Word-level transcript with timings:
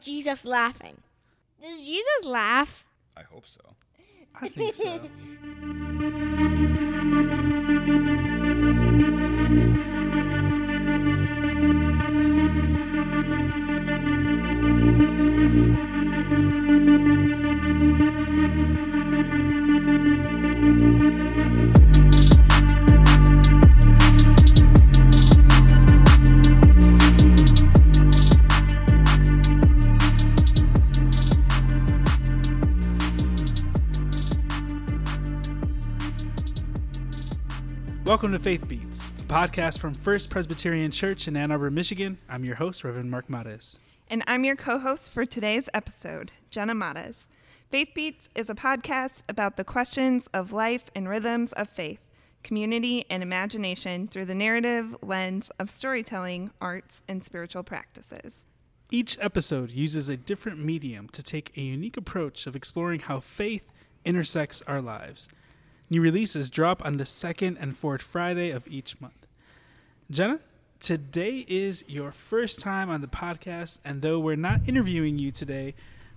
Jesus 0.00 0.44
laughing? 0.44 0.98
Does 1.60 1.80
Jesus 1.80 2.24
laugh? 2.24 2.84
I 3.16 3.22
hope 3.22 3.46
so. 3.46 3.60
I 4.40 4.48
think 4.48 4.74
so. 4.74 5.00
Welcome 38.08 38.32
to 38.32 38.38
Faith 38.38 38.66
Beats, 38.66 39.10
a 39.10 39.22
podcast 39.24 39.80
from 39.80 39.92
First 39.92 40.30
Presbyterian 40.30 40.90
Church 40.90 41.28
in 41.28 41.36
Ann 41.36 41.52
Arbor, 41.52 41.70
Michigan. 41.70 42.16
I'm 42.26 42.42
your 42.42 42.54
host, 42.54 42.82
Reverend 42.82 43.10
Mark 43.10 43.28
Mates. 43.28 43.78
And 44.08 44.24
I'm 44.26 44.44
your 44.44 44.56
co 44.56 44.78
host 44.78 45.12
for 45.12 45.26
today's 45.26 45.68
episode, 45.74 46.32
Jenna 46.50 46.74
Matas. 46.74 47.24
Faith 47.68 47.90
Beats 47.94 48.30
is 48.34 48.48
a 48.48 48.54
podcast 48.54 49.24
about 49.28 49.58
the 49.58 49.62
questions 49.62 50.26
of 50.32 50.54
life 50.54 50.84
and 50.94 51.06
rhythms 51.06 51.52
of 51.52 51.68
faith, 51.68 52.06
community, 52.42 53.04
and 53.10 53.22
imagination 53.22 54.08
through 54.08 54.24
the 54.24 54.34
narrative 54.34 54.96
lens 55.02 55.50
of 55.58 55.70
storytelling, 55.70 56.50
arts, 56.62 57.02
and 57.08 57.22
spiritual 57.22 57.62
practices. 57.62 58.46
Each 58.90 59.18
episode 59.20 59.70
uses 59.70 60.08
a 60.08 60.16
different 60.16 60.64
medium 60.64 61.10
to 61.10 61.22
take 61.22 61.52
a 61.58 61.60
unique 61.60 61.98
approach 61.98 62.46
of 62.46 62.56
exploring 62.56 63.00
how 63.00 63.20
faith 63.20 63.70
intersects 64.06 64.62
our 64.66 64.80
lives. 64.80 65.28
New 65.90 66.02
releases 66.02 66.50
drop 66.50 66.84
on 66.84 66.98
the 66.98 67.06
second 67.06 67.56
and 67.58 67.74
fourth 67.74 68.02
Friday 68.02 68.50
of 68.50 68.68
each 68.68 69.00
month. 69.00 69.26
Jenna, 70.10 70.40
today 70.80 71.46
is 71.48 71.82
your 71.88 72.12
first 72.12 72.60
time 72.60 72.90
on 72.90 73.00
the 73.00 73.06
podcast, 73.06 73.78
and 73.86 74.02
though 74.02 74.18
we're 74.18 74.36
not 74.36 74.60
interviewing 74.66 75.18
you 75.18 75.30
today, 75.30 75.74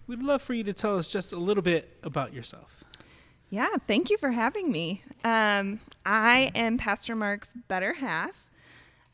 we'd 0.08 0.22
love 0.22 0.42
for 0.42 0.54
you 0.54 0.66
to 0.66 0.74
tell 0.74 0.98
us 0.98 1.08
just 1.08 1.32
a 1.32 1.38
little 1.38 1.64
bit 1.64 1.98
about 2.04 2.34
yourself. 2.34 2.84
Yeah, 3.50 3.70
thank 3.88 4.10
you 4.10 4.18
for 4.18 4.32
having 4.32 4.72
me. 4.72 5.04
Um, 5.24 5.80
I 6.06 6.52
am 6.54 6.78
Pastor 6.78 7.16
Mark's 7.16 7.54
better 7.70 7.94
half. 7.94 8.50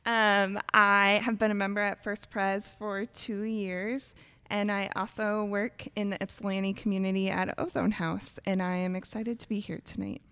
Um, 0.07 0.59
I 0.73 1.21
have 1.23 1.37
been 1.37 1.51
a 1.51 1.55
member 1.55 1.81
at 1.81 2.03
First 2.03 2.31
Pres 2.31 2.73
for 2.79 3.05
two 3.05 3.43
years, 3.43 4.11
and 4.49 4.71
I 4.71 4.89
also 4.95 5.43
work 5.43 5.87
in 5.95 6.09
the 6.09 6.17
Ypsilanti 6.19 6.73
community 6.73 7.29
at 7.29 7.53
Ozone 7.59 7.91
House, 7.91 8.39
and 8.43 8.63
I 8.63 8.77
am 8.77 8.95
excited 8.95 9.39
to 9.39 9.47
be 9.47 9.59
here 9.59 9.81
tonight. 9.85 10.23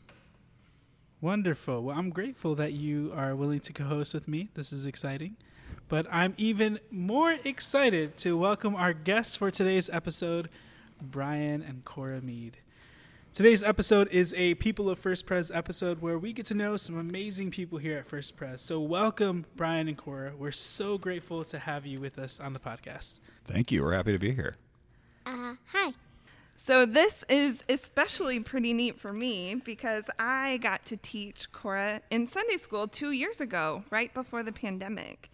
Wonderful. 1.25 1.81
Well, 1.81 1.97
I'm 1.97 2.11
grateful 2.11 2.53
that 2.53 2.73
you 2.73 3.11
are 3.15 3.35
willing 3.35 3.59
to 3.61 3.73
co 3.73 3.85
host 3.85 4.13
with 4.13 4.27
me. 4.27 4.51
This 4.53 4.71
is 4.71 4.85
exciting. 4.85 5.37
But 5.87 6.05
I'm 6.11 6.35
even 6.37 6.79
more 6.91 7.37
excited 7.43 8.15
to 8.17 8.37
welcome 8.37 8.75
our 8.75 8.93
guests 8.93 9.35
for 9.35 9.49
today's 9.49 9.89
episode, 9.89 10.49
Brian 11.01 11.63
and 11.63 11.83
Cora 11.83 12.21
Mead. 12.21 12.59
Today's 13.33 13.63
episode 13.63 14.07
is 14.09 14.35
a 14.37 14.53
People 14.53 14.87
of 14.87 14.99
First 14.99 15.25
Pres 15.25 15.49
episode 15.49 15.99
where 15.99 16.19
we 16.19 16.31
get 16.31 16.45
to 16.45 16.53
know 16.53 16.77
some 16.77 16.95
amazing 16.95 17.49
people 17.49 17.79
here 17.79 17.97
at 17.97 18.05
First 18.05 18.35
Pres. 18.35 18.61
So, 18.61 18.79
welcome, 18.79 19.47
Brian 19.55 19.87
and 19.87 19.97
Cora. 19.97 20.33
We're 20.37 20.51
so 20.51 20.99
grateful 20.99 21.43
to 21.45 21.57
have 21.57 21.87
you 21.87 21.99
with 21.99 22.19
us 22.19 22.39
on 22.39 22.53
the 22.53 22.59
podcast. 22.59 23.19
Thank 23.45 23.71
you. 23.71 23.81
We're 23.81 23.93
happy 23.93 24.11
to 24.11 24.19
be 24.19 24.31
here. 24.31 24.57
Uh, 25.25 25.55
hi. 25.71 25.93
So 26.57 26.85
this 26.85 27.23
is 27.29 27.63
especially 27.69 28.39
pretty 28.39 28.73
neat 28.73 28.99
for 28.99 29.13
me 29.13 29.55
because 29.55 30.05
I 30.17 30.57
got 30.57 30.85
to 30.85 30.97
teach 30.97 31.51
Cora 31.51 32.01
in 32.09 32.27
Sunday 32.27 32.57
school 32.57 32.87
two 32.87 33.11
years 33.11 33.39
ago, 33.39 33.83
right 33.91 34.13
before 34.13 34.41
the 34.41 34.51
pandemic. 34.51 35.29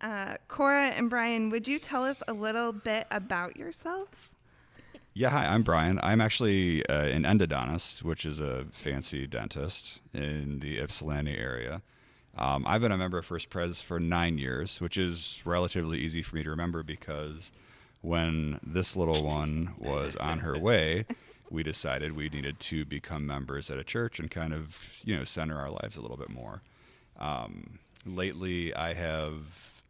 Uh, 0.00 0.36
Cora 0.48 0.88
and 0.88 1.08
Brian, 1.08 1.50
would 1.50 1.66
you 1.66 1.78
tell 1.78 2.04
us 2.04 2.22
a 2.28 2.32
little 2.32 2.72
bit 2.72 3.06
about 3.10 3.56
yourselves? 3.56 4.34
Yeah, 5.14 5.30
hi, 5.30 5.46
I'm 5.46 5.62
Brian. 5.62 5.98
I'm 6.02 6.20
actually 6.20 6.84
uh, 6.86 7.06
an 7.06 7.22
endodontist, 7.22 8.02
which 8.02 8.26
is 8.26 8.38
a 8.38 8.66
fancy 8.70 9.26
dentist 9.26 10.02
in 10.12 10.58
the 10.60 10.78
Ypsilanti 10.78 11.36
area. 11.36 11.80
Um, 12.36 12.64
I've 12.66 12.82
been 12.82 12.92
a 12.92 12.98
member 12.98 13.16
of 13.16 13.24
First 13.24 13.48
Pres 13.48 13.80
for 13.80 13.98
nine 13.98 14.36
years, 14.36 14.78
which 14.78 14.98
is 14.98 15.40
relatively 15.46 15.98
easy 15.98 16.22
for 16.22 16.36
me 16.36 16.42
to 16.42 16.50
remember 16.50 16.82
because 16.82 17.50
when 18.06 18.60
this 18.62 18.94
little 18.94 19.24
one 19.24 19.74
was 19.78 20.14
on 20.16 20.38
her 20.38 20.56
way, 20.56 21.04
we 21.50 21.64
decided 21.64 22.14
we 22.14 22.28
needed 22.28 22.60
to 22.60 22.84
become 22.84 23.26
members 23.26 23.68
at 23.68 23.78
a 23.78 23.84
church 23.84 24.20
and 24.20 24.30
kind 24.30 24.54
of, 24.54 25.00
you 25.04 25.16
know, 25.16 25.24
center 25.24 25.58
our 25.58 25.70
lives 25.70 25.96
a 25.96 26.00
little 26.00 26.16
bit 26.16 26.30
more. 26.30 26.62
Um, 27.18 27.80
lately, 28.04 28.72
I 28.72 28.94
have 28.94 29.82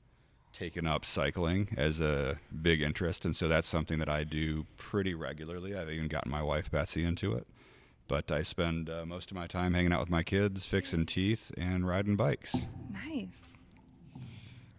taken 0.55 0.87
up 0.87 1.05
cycling 1.05 1.69
as 1.76 2.00
a 2.00 2.38
big 2.62 2.81
interest, 2.81 3.26
and 3.26 3.37
so 3.37 3.49
that's 3.49 3.69
something 3.69 3.99
that 3.99 4.09
I 4.09 4.25
do 4.25 4.65
pretty 4.78 5.12
regularly. 5.12 5.76
I've 5.76 5.91
even 5.91 6.09
gotten 6.09 6.31
my 6.31 6.43
wife 6.43 6.71
Betsy 6.71 7.05
into 7.05 7.34
it. 7.34 7.47
But 8.09 8.32
I 8.32 8.41
spend 8.41 8.88
uh, 8.88 9.05
most 9.05 9.31
of 9.31 9.37
my 9.37 9.47
time 9.47 9.75
hanging 9.75 9.93
out 9.93 10.00
with 10.00 10.10
my 10.10 10.22
kids, 10.22 10.66
fixing 10.66 11.05
teeth, 11.05 11.53
and 11.59 11.87
riding 11.87 12.16
bikes. 12.16 12.66
Nice. 12.91 13.43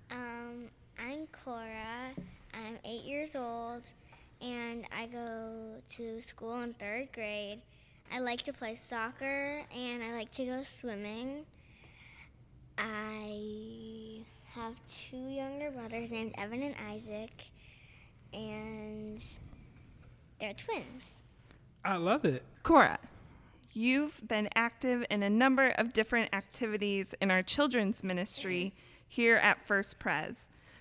Um, 0.09 0.69
I'm 0.97 1.27
Cora. 1.27 2.15
I'm 2.53 2.79
eight 2.85 3.03
years 3.03 3.35
old, 3.77 3.93
and 4.41 4.85
I 4.95 5.07
go 5.07 5.81
to 5.95 6.21
school 6.21 6.61
in 6.61 6.73
third 6.73 7.09
grade. 7.13 7.61
I 8.11 8.19
like 8.19 8.41
to 8.43 8.53
play 8.53 8.75
soccer, 8.75 9.63
and 9.75 10.03
I 10.03 10.13
like 10.13 10.31
to 10.33 10.45
go 10.45 10.63
swimming. 10.63 11.45
I 12.77 14.21
have 14.53 14.75
two 14.88 15.17
younger 15.17 15.71
brothers 15.71 16.11
named 16.11 16.33
Evan 16.38 16.61
and 16.61 16.75
Isaac, 16.89 17.31
and 18.33 19.21
they're 20.39 20.53
twins. 20.53 21.03
I 21.83 21.97
love 21.97 22.25
it. 22.25 22.44
Cora, 22.63 22.99
you've 23.73 24.21
been 24.27 24.49
active 24.55 25.05
in 25.09 25.23
a 25.23 25.29
number 25.29 25.69
of 25.69 25.94
different 25.94 26.33
activities 26.33 27.13
in 27.21 27.31
our 27.31 27.44
children's 27.44 28.03
ministry 28.03 28.73
here 29.07 29.38
at 29.38 29.65
First 29.65 29.99
Pres, 29.99 30.35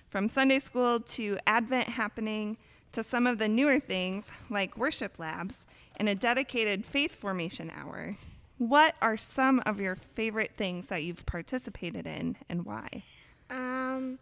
from 0.09 0.29
Sunday 0.29 0.59
school 0.59 0.99
to 0.99 1.37
Advent 1.45 1.89
happening 1.89 2.57
to 2.91 3.03
some 3.03 3.27
of 3.27 3.37
the 3.37 3.47
newer 3.47 3.79
things 3.79 4.25
like 4.49 4.77
worship 4.77 5.19
labs 5.19 5.65
and 5.95 6.07
a 6.07 6.15
dedicated 6.15 6.85
faith 6.85 7.15
formation 7.15 7.71
hour. 7.75 8.17
What 8.57 8.95
are 9.01 9.17
some 9.17 9.61
of 9.65 9.79
your 9.79 9.95
favorite 9.95 10.51
things 10.57 10.87
that 10.87 11.03
you've 11.03 11.25
participated 11.25 12.07
in 12.07 12.37
and 12.49 12.65
why? 12.65 13.03
Um, 13.49 14.19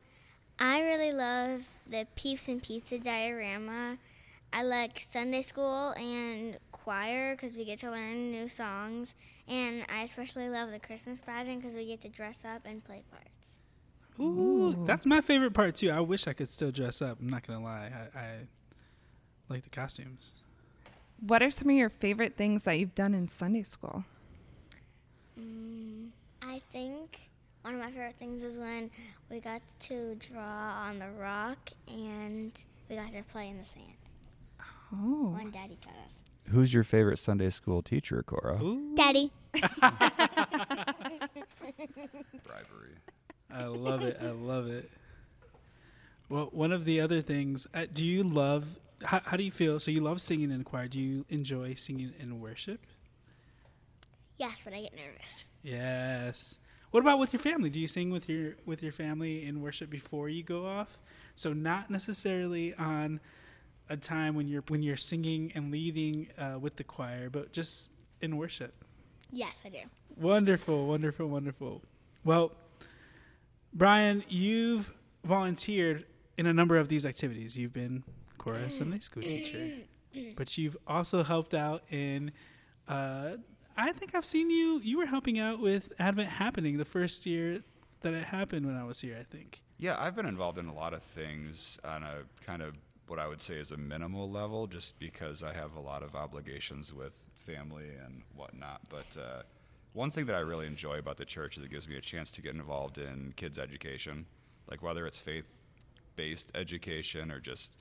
I 0.59 0.81
really 0.81 1.11
love 1.11 1.61
the 1.89 2.07
Peeps 2.15 2.47
and 2.47 2.61
Pizza 2.61 2.99
diorama. 2.99 3.97
I 4.51 4.63
like 4.63 5.01
Sunday 5.01 5.41
school 5.41 5.91
and 5.91 6.57
choir 6.71 7.35
because 7.35 7.53
we 7.53 7.65
get 7.65 7.79
to 7.79 7.91
learn 7.91 8.31
new 8.31 8.47
songs, 8.47 9.15
and 9.47 9.85
I 9.89 10.03
especially 10.03 10.47
love 10.47 10.71
the 10.71 10.79
Christmas 10.79 11.19
pageant 11.19 11.61
because 11.61 11.75
we 11.75 11.85
get 11.85 12.01
to 12.01 12.09
dress 12.09 12.45
up 12.45 12.61
and 12.65 12.83
play 12.83 13.03
parts. 13.11 13.55
Ooh, 14.19 14.83
that's 14.85 15.05
my 15.05 15.21
favorite 15.21 15.53
part 15.53 15.75
too. 15.75 15.91
I 15.91 15.99
wish 15.99 16.27
I 16.27 16.33
could 16.33 16.49
still 16.49 16.71
dress 16.71 17.01
up. 17.01 17.19
I'm 17.19 17.29
not 17.29 17.45
gonna 17.45 17.63
lie. 17.63 17.91
I, 18.15 18.19
I 18.19 18.31
like 19.49 19.63
the 19.63 19.69
costumes. 19.69 20.33
What 21.19 21.41
are 21.41 21.49
some 21.49 21.69
of 21.69 21.75
your 21.75 21.89
favorite 21.89 22.37
things 22.37 22.63
that 22.63 22.73
you've 22.73 22.95
done 22.95 23.13
in 23.13 23.27
Sunday 23.27 23.63
school? 23.63 24.05
Mm, 25.39 26.09
I 26.41 26.61
think 26.71 27.29
one 27.61 27.73
of 27.73 27.79
my 27.79 27.89
favorite 27.89 28.15
things 28.19 28.43
was 28.43 28.57
when 28.57 28.89
we 29.29 29.39
got 29.39 29.61
to 29.81 30.15
draw 30.15 30.87
on 30.87 30.99
the 30.99 31.09
rock 31.19 31.57
and 31.87 32.51
we 32.89 32.95
got 32.95 33.11
to 33.11 33.23
play 33.23 33.49
in 33.49 33.57
the 33.57 33.63
sand. 33.63 33.85
Oh. 34.93 35.33
When 35.35 35.51
Daddy 35.51 35.77
taught 35.81 35.93
us. 36.05 36.15
Who's 36.49 36.73
your 36.73 36.83
favorite 36.83 37.17
Sunday 37.17 37.49
school 37.49 37.81
teacher, 37.81 38.21
Cora? 38.23 38.61
Ooh, 38.61 38.95
Daddy. 38.95 39.31
Bribery. 39.53 39.75
I 43.51 43.65
love 43.65 44.03
it. 44.03 44.17
I 44.21 44.31
love 44.31 44.67
it. 44.67 44.89
Well, 46.29 46.49
one 46.51 46.71
of 46.71 46.85
the 46.85 46.99
other 47.01 47.21
things, 47.21 47.67
uh, 47.73 47.85
do 47.91 48.03
you 48.03 48.23
love? 48.23 48.77
How, 49.03 49.21
how 49.23 49.37
do 49.37 49.43
you 49.43 49.51
feel? 49.51 49.79
So 49.79 49.91
you 49.91 50.01
love 50.01 50.21
singing 50.21 50.51
in 50.51 50.61
a 50.61 50.63
choir. 50.63 50.87
Do 50.87 50.99
you 50.99 51.25
enjoy 51.29 51.75
singing 51.75 52.13
in 52.19 52.39
worship? 52.39 52.79
Yes, 54.37 54.61
but 54.63 54.73
I 54.73 54.81
get 54.81 54.93
nervous. 54.95 55.45
Yes. 55.63 56.59
What 56.91 57.01
about 57.01 57.19
with 57.19 57.33
your 57.33 57.41
family? 57.41 57.69
Do 57.69 57.79
you 57.79 57.87
sing 57.87 58.09
with 58.09 58.29
your 58.29 58.55
with 58.65 58.81
your 58.81 58.91
family 58.91 59.45
in 59.45 59.61
worship 59.61 59.89
before 59.89 60.29
you 60.29 60.43
go 60.43 60.65
off? 60.65 60.97
So 61.35 61.53
not 61.53 61.89
necessarily 61.91 62.73
on 62.75 63.19
a 63.89 63.97
time 63.97 64.35
when 64.35 64.47
you're 64.47 64.63
when 64.67 64.81
you're 64.81 64.97
singing 64.97 65.51
and 65.55 65.71
leading 65.71 66.29
uh, 66.37 66.57
with 66.59 66.77
the 66.77 66.83
choir, 66.83 67.29
but 67.29 67.51
just 67.51 67.89
in 68.21 68.37
worship. 68.37 68.73
Yes, 69.31 69.55
I 69.65 69.69
do. 69.69 69.79
Wonderful, 70.17 70.87
wonderful, 70.87 71.27
wonderful. 71.27 71.81
Well, 72.23 72.53
Brian, 73.75 74.23
you've 74.29 74.93
volunteered 75.25 76.05
in 76.37 76.45
a 76.45 76.53
number 76.53 76.77
of 76.77 76.87
these 76.87 77.05
activities. 77.05 77.57
You've 77.57 77.73
been 77.73 78.03
Cora 78.37 78.71
Sunday 78.71 78.99
school 78.99 79.21
teacher. 79.21 79.71
But 80.37 80.57
you've 80.57 80.77
also 80.87 81.23
helped 81.23 81.53
out 81.53 81.83
in. 81.91 82.31
Uh, 82.87 83.31
I 83.75 83.91
think 83.91 84.15
I've 84.15 84.25
seen 84.25 84.49
you. 84.49 84.79
You 84.81 84.97
were 84.97 85.05
helping 85.05 85.39
out 85.39 85.59
with 85.59 85.91
Advent 85.99 86.29
Happening 86.29 86.77
the 86.77 86.85
first 86.85 87.25
year 87.25 87.61
that 87.99 88.13
it 88.13 88.23
happened 88.23 88.65
when 88.65 88.77
I 88.77 88.85
was 88.85 89.01
here. 89.01 89.17
I 89.19 89.23
think. 89.23 89.61
Yeah, 89.77 89.97
I've 89.99 90.15
been 90.15 90.25
involved 90.25 90.57
in 90.57 90.67
a 90.67 90.73
lot 90.73 90.93
of 90.93 91.03
things 91.03 91.77
on 91.83 92.03
a 92.03 92.19
kind 92.45 92.61
of 92.61 92.75
what 93.07 93.19
I 93.19 93.27
would 93.27 93.41
say 93.41 93.55
is 93.55 93.71
a 93.71 93.77
minimal 93.77 94.31
level, 94.31 94.67
just 94.67 94.97
because 94.99 95.43
I 95.43 95.53
have 95.53 95.75
a 95.75 95.81
lot 95.81 96.01
of 96.01 96.15
obligations 96.15 96.93
with 96.93 97.25
family 97.35 97.89
and 98.05 98.21
whatnot. 98.35 98.81
But 98.89 99.17
uh, 99.21 99.41
one 99.95 100.11
thing 100.11 100.25
that 100.25 100.35
I 100.35 100.41
really 100.41 100.67
enjoy 100.67 100.99
about 100.99 101.17
the 101.17 101.25
church 101.25 101.57
is 101.57 101.63
it 101.63 101.71
gives 101.71 101.87
me 101.87 101.95
a 101.97 102.01
chance 102.01 102.29
to 102.31 102.41
get 102.41 102.53
involved 102.53 102.97
in 102.97 103.33
kids' 103.35 103.57
education, 103.57 104.25
like 104.69 104.83
whether 104.83 105.07
it's 105.07 105.19
faith-based 105.19 106.51
education 106.53 107.31
or 107.31 107.39
just 107.39 107.77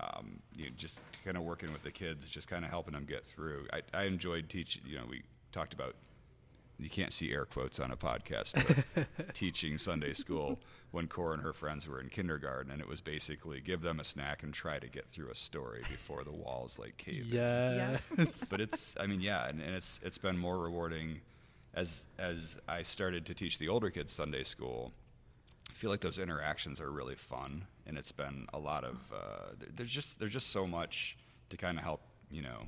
um, 0.00 0.40
you 0.56 0.64
know, 0.64 0.70
just 0.76 1.00
kind 1.24 1.36
of 1.36 1.42
working 1.44 1.70
with 1.70 1.82
the 1.82 1.90
kids, 1.90 2.28
just 2.28 2.48
kind 2.48 2.64
of 2.64 2.70
helping 2.70 2.94
them 2.94 3.04
get 3.04 3.24
through. 3.24 3.66
I, 3.72 3.82
I 3.92 4.04
enjoyed 4.04 4.48
teaching. 4.48 4.82
You 4.86 4.96
know, 4.96 5.04
we 5.08 5.22
talked 5.52 5.74
about 5.74 5.94
you 6.78 6.88
can't 6.88 7.12
see 7.12 7.32
air 7.32 7.44
quotes 7.44 7.78
on 7.78 7.90
a 7.90 7.96
podcast, 7.96 8.84
but 8.94 9.06
teaching 9.34 9.78
Sunday 9.78 10.14
school 10.14 10.58
when 10.90 11.06
Cora 11.06 11.34
and 11.34 11.42
her 11.42 11.52
friends 11.52 11.86
were 11.86 12.00
in 12.00 12.08
kindergarten, 12.08 12.72
and 12.72 12.80
it 12.80 12.88
was 12.88 13.00
basically 13.00 13.60
give 13.60 13.82
them 13.82 14.00
a 14.00 14.04
snack 14.04 14.42
and 14.42 14.52
try 14.52 14.78
to 14.78 14.88
get 14.88 15.08
through 15.10 15.30
a 15.30 15.34
story 15.34 15.82
before 15.88 16.24
the 16.24 16.32
walls 16.32 16.78
like 16.78 16.96
cave. 16.96 17.26
in. 17.26 18.00
Yes. 18.18 18.48
But 18.50 18.60
it's, 18.60 18.96
I 18.98 19.06
mean, 19.06 19.20
yeah, 19.20 19.46
and, 19.48 19.60
and 19.60 19.74
it's 19.74 20.00
it's 20.02 20.18
been 20.18 20.38
more 20.38 20.58
rewarding 20.58 21.20
as 21.74 22.04
as 22.18 22.56
I 22.68 22.82
started 22.82 23.26
to 23.26 23.34
teach 23.34 23.58
the 23.58 23.68
older 23.68 23.90
kids 23.90 24.12
Sunday 24.12 24.44
school. 24.44 24.92
I 25.70 25.74
feel 25.74 25.90
like 25.90 26.00
those 26.00 26.18
interactions 26.18 26.80
are 26.80 26.90
really 26.90 27.14
fun, 27.14 27.64
and 27.86 27.96
it's 27.96 28.12
been 28.12 28.46
a 28.52 28.58
lot 28.58 28.84
of 28.84 28.96
uh, 29.12 29.54
there's 29.74 29.90
just 29.90 30.20
there's 30.20 30.32
just 30.32 30.50
so 30.50 30.66
much 30.66 31.16
to 31.50 31.56
kind 31.56 31.78
of 31.78 31.84
help 31.84 32.02
you 32.30 32.42
know 32.42 32.66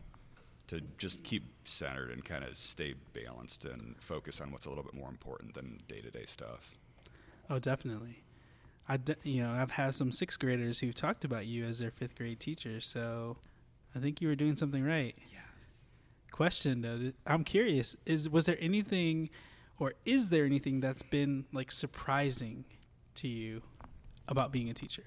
to 0.68 0.80
just 0.98 1.22
keep 1.24 1.44
centered 1.64 2.10
and 2.10 2.24
kind 2.24 2.44
of 2.44 2.56
stay 2.56 2.94
balanced 3.12 3.66
and 3.66 3.96
focus 4.00 4.40
on 4.40 4.50
what's 4.50 4.64
a 4.64 4.68
little 4.68 4.84
bit 4.84 4.94
more 4.94 5.10
important 5.10 5.54
than 5.54 5.80
day 5.88 6.00
to 6.00 6.10
day 6.10 6.24
stuff. 6.26 6.76
Oh, 7.50 7.58
definitely. 7.58 8.22
I, 8.88 8.96
de- 8.96 9.16
you 9.22 9.42
know, 9.42 9.50
I've 9.50 9.72
had 9.72 9.94
some 9.94 10.12
sixth 10.12 10.38
graders 10.38 10.80
who've 10.80 10.94
talked 10.94 11.24
about 11.24 11.46
you 11.46 11.64
as 11.64 11.78
their 11.78 11.90
fifth 11.90 12.16
grade 12.16 12.40
teacher, 12.40 12.80
so 12.80 13.36
I 13.94 13.98
think 13.98 14.20
you 14.20 14.28
were 14.28 14.34
doing 14.34 14.56
something 14.56 14.84
right. 14.84 15.14
Yes. 15.30 15.42
Question 16.34 16.82
though, 16.82 17.12
I'm 17.26 17.44
curious: 17.44 17.96
is 18.06 18.28
was 18.28 18.46
there 18.46 18.58
anything, 18.58 19.30
or 19.78 19.92
is 20.04 20.30
there 20.30 20.44
anything 20.44 20.80
that's 20.80 21.04
been 21.04 21.44
like 21.52 21.70
surprising 21.70 22.64
to 23.16 23.28
you 23.28 23.62
about 24.26 24.50
being 24.50 24.68
a 24.68 24.74
teacher? 24.74 25.04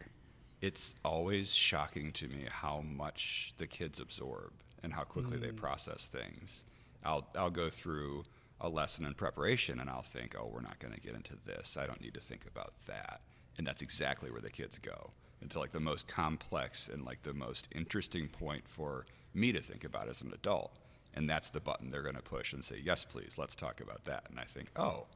it's 0.62 0.96
always 1.06 1.54
shocking 1.54 2.12
to 2.12 2.28
me 2.28 2.48
how 2.52 2.82
much 2.82 3.54
the 3.58 3.68
kids 3.68 4.00
absorb 4.00 4.52
and 4.84 4.94
how 4.94 5.04
quickly 5.04 5.38
they 5.38 5.50
mm. 5.50 5.56
process 5.56 6.08
things. 6.08 6.64
I'll 7.04 7.28
I'll 7.36 7.52
go 7.52 7.70
through 7.70 8.26
a 8.60 8.70
lesson 8.70 9.06
in 9.06 9.14
preparation 9.14 9.80
and 9.80 9.90
I'll 9.90 10.02
think, 10.02 10.36
oh, 10.40 10.50
we're 10.52 10.62
not 10.62 10.80
going 10.80 10.94
to 10.94 11.00
get 11.00 11.14
into 11.14 11.34
this. 11.46 11.78
I 11.78 11.86
don't 11.86 12.02
need 12.02 12.16
to 12.16 12.20
think 12.20 12.46
about 12.48 12.74
that. 12.88 13.22
And 13.58 13.68
that's 13.68 13.84
exactly 13.84 14.32
where 14.32 14.42
the 14.42 14.50
kids 14.50 14.80
go 14.80 15.12
into 15.42 15.60
like 15.60 15.72
the 15.72 15.80
most 15.80 16.08
complex 16.08 16.88
and 16.88 17.06
like 17.06 17.22
the 17.22 17.36
most 17.36 17.68
interesting 17.76 18.28
point 18.28 18.68
for 18.68 19.06
me 19.36 19.52
to 19.52 19.62
think 19.62 19.84
about 19.84 20.10
as 20.10 20.22
an 20.22 20.32
adult. 20.34 20.72
And 21.18 21.28
that's 21.28 21.50
the 21.50 21.60
button 21.60 21.90
they're 21.90 22.04
going 22.04 22.16
to 22.16 22.22
push 22.22 22.54
and 22.54 22.64
say, 22.64 22.80
yes, 22.84 23.04
please, 23.04 23.40
let's 23.40 23.56
talk 23.56 23.82
about 23.82 24.06
that. 24.06 24.26
And 24.30 24.40
I 24.40 24.44
think, 24.44 24.70
oh, 24.76 25.08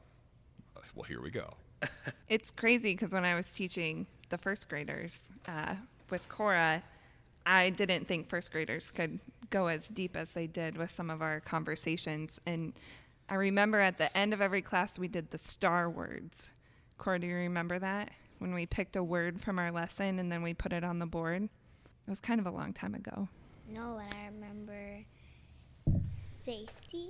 well, 0.95 1.03
here 1.03 1.21
we 1.21 1.29
go. 1.29 1.53
It's 2.27 2.49
crazy 2.49 2.93
because 2.93 3.11
when 3.11 3.25
I 3.25 3.35
was 3.35 3.51
teaching 3.51 4.07
the 4.29 4.37
first 4.37 4.69
graders 4.69 5.19
uh, 5.47 5.75
with 6.09 6.27
Cora, 6.29 6.81
I 7.45 7.69
didn't 7.69 8.07
think 8.07 8.29
first 8.29 8.51
graders 8.51 8.89
could 8.89 9.19
go 9.49 9.67
as 9.67 9.89
deep 9.89 10.15
as 10.15 10.31
they 10.31 10.47
did 10.47 10.77
with 10.77 10.89
some 10.89 11.09
of 11.09 11.21
our 11.21 11.41
conversations. 11.41 12.39
And 12.45 12.73
I 13.29 13.35
remember 13.35 13.79
at 13.81 13.97
the 13.97 14.15
end 14.17 14.33
of 14.33 14.41
every 14.41 14.61
class, 14.61 14.97
we 14.97 15.07
did 15.07 15.29
the 15.29 15.37
star 15.37 15.89
words. 15.89 16.51
Cora, 16.97 17.19
do 17.19 17.27
you 17.27 17.35
remember 17.35 17.77
that? 17.77 18.11
When 18.39 18.53
we 18.53 18.65
picked 18.65 18.95
a 18.95 19.03
word 19.03 19.39
from 19.41 19.59
our 19.59 19.71
lesson 19.71 20.17
and 20.17 20.31
then 20.31 20.41
we 20.41 20.53
put 20.53 20.73
it 20.73 20.83
on 20.83 20.97
the 20.97 21.05
board? 21.05 21.43
It 21.43 22.09
was 22.09 22.21
kind 22.21 22.39
of 22.39 22.47
a 22.47 22.51
long 22.51 22.73
time 22.73 22.95
ago. 22.95 23.27
No, 23.69 23.99
but 23.99 24.15
I 24.15 24.25
remember 24.27 25.03
safety, 26.43 27.09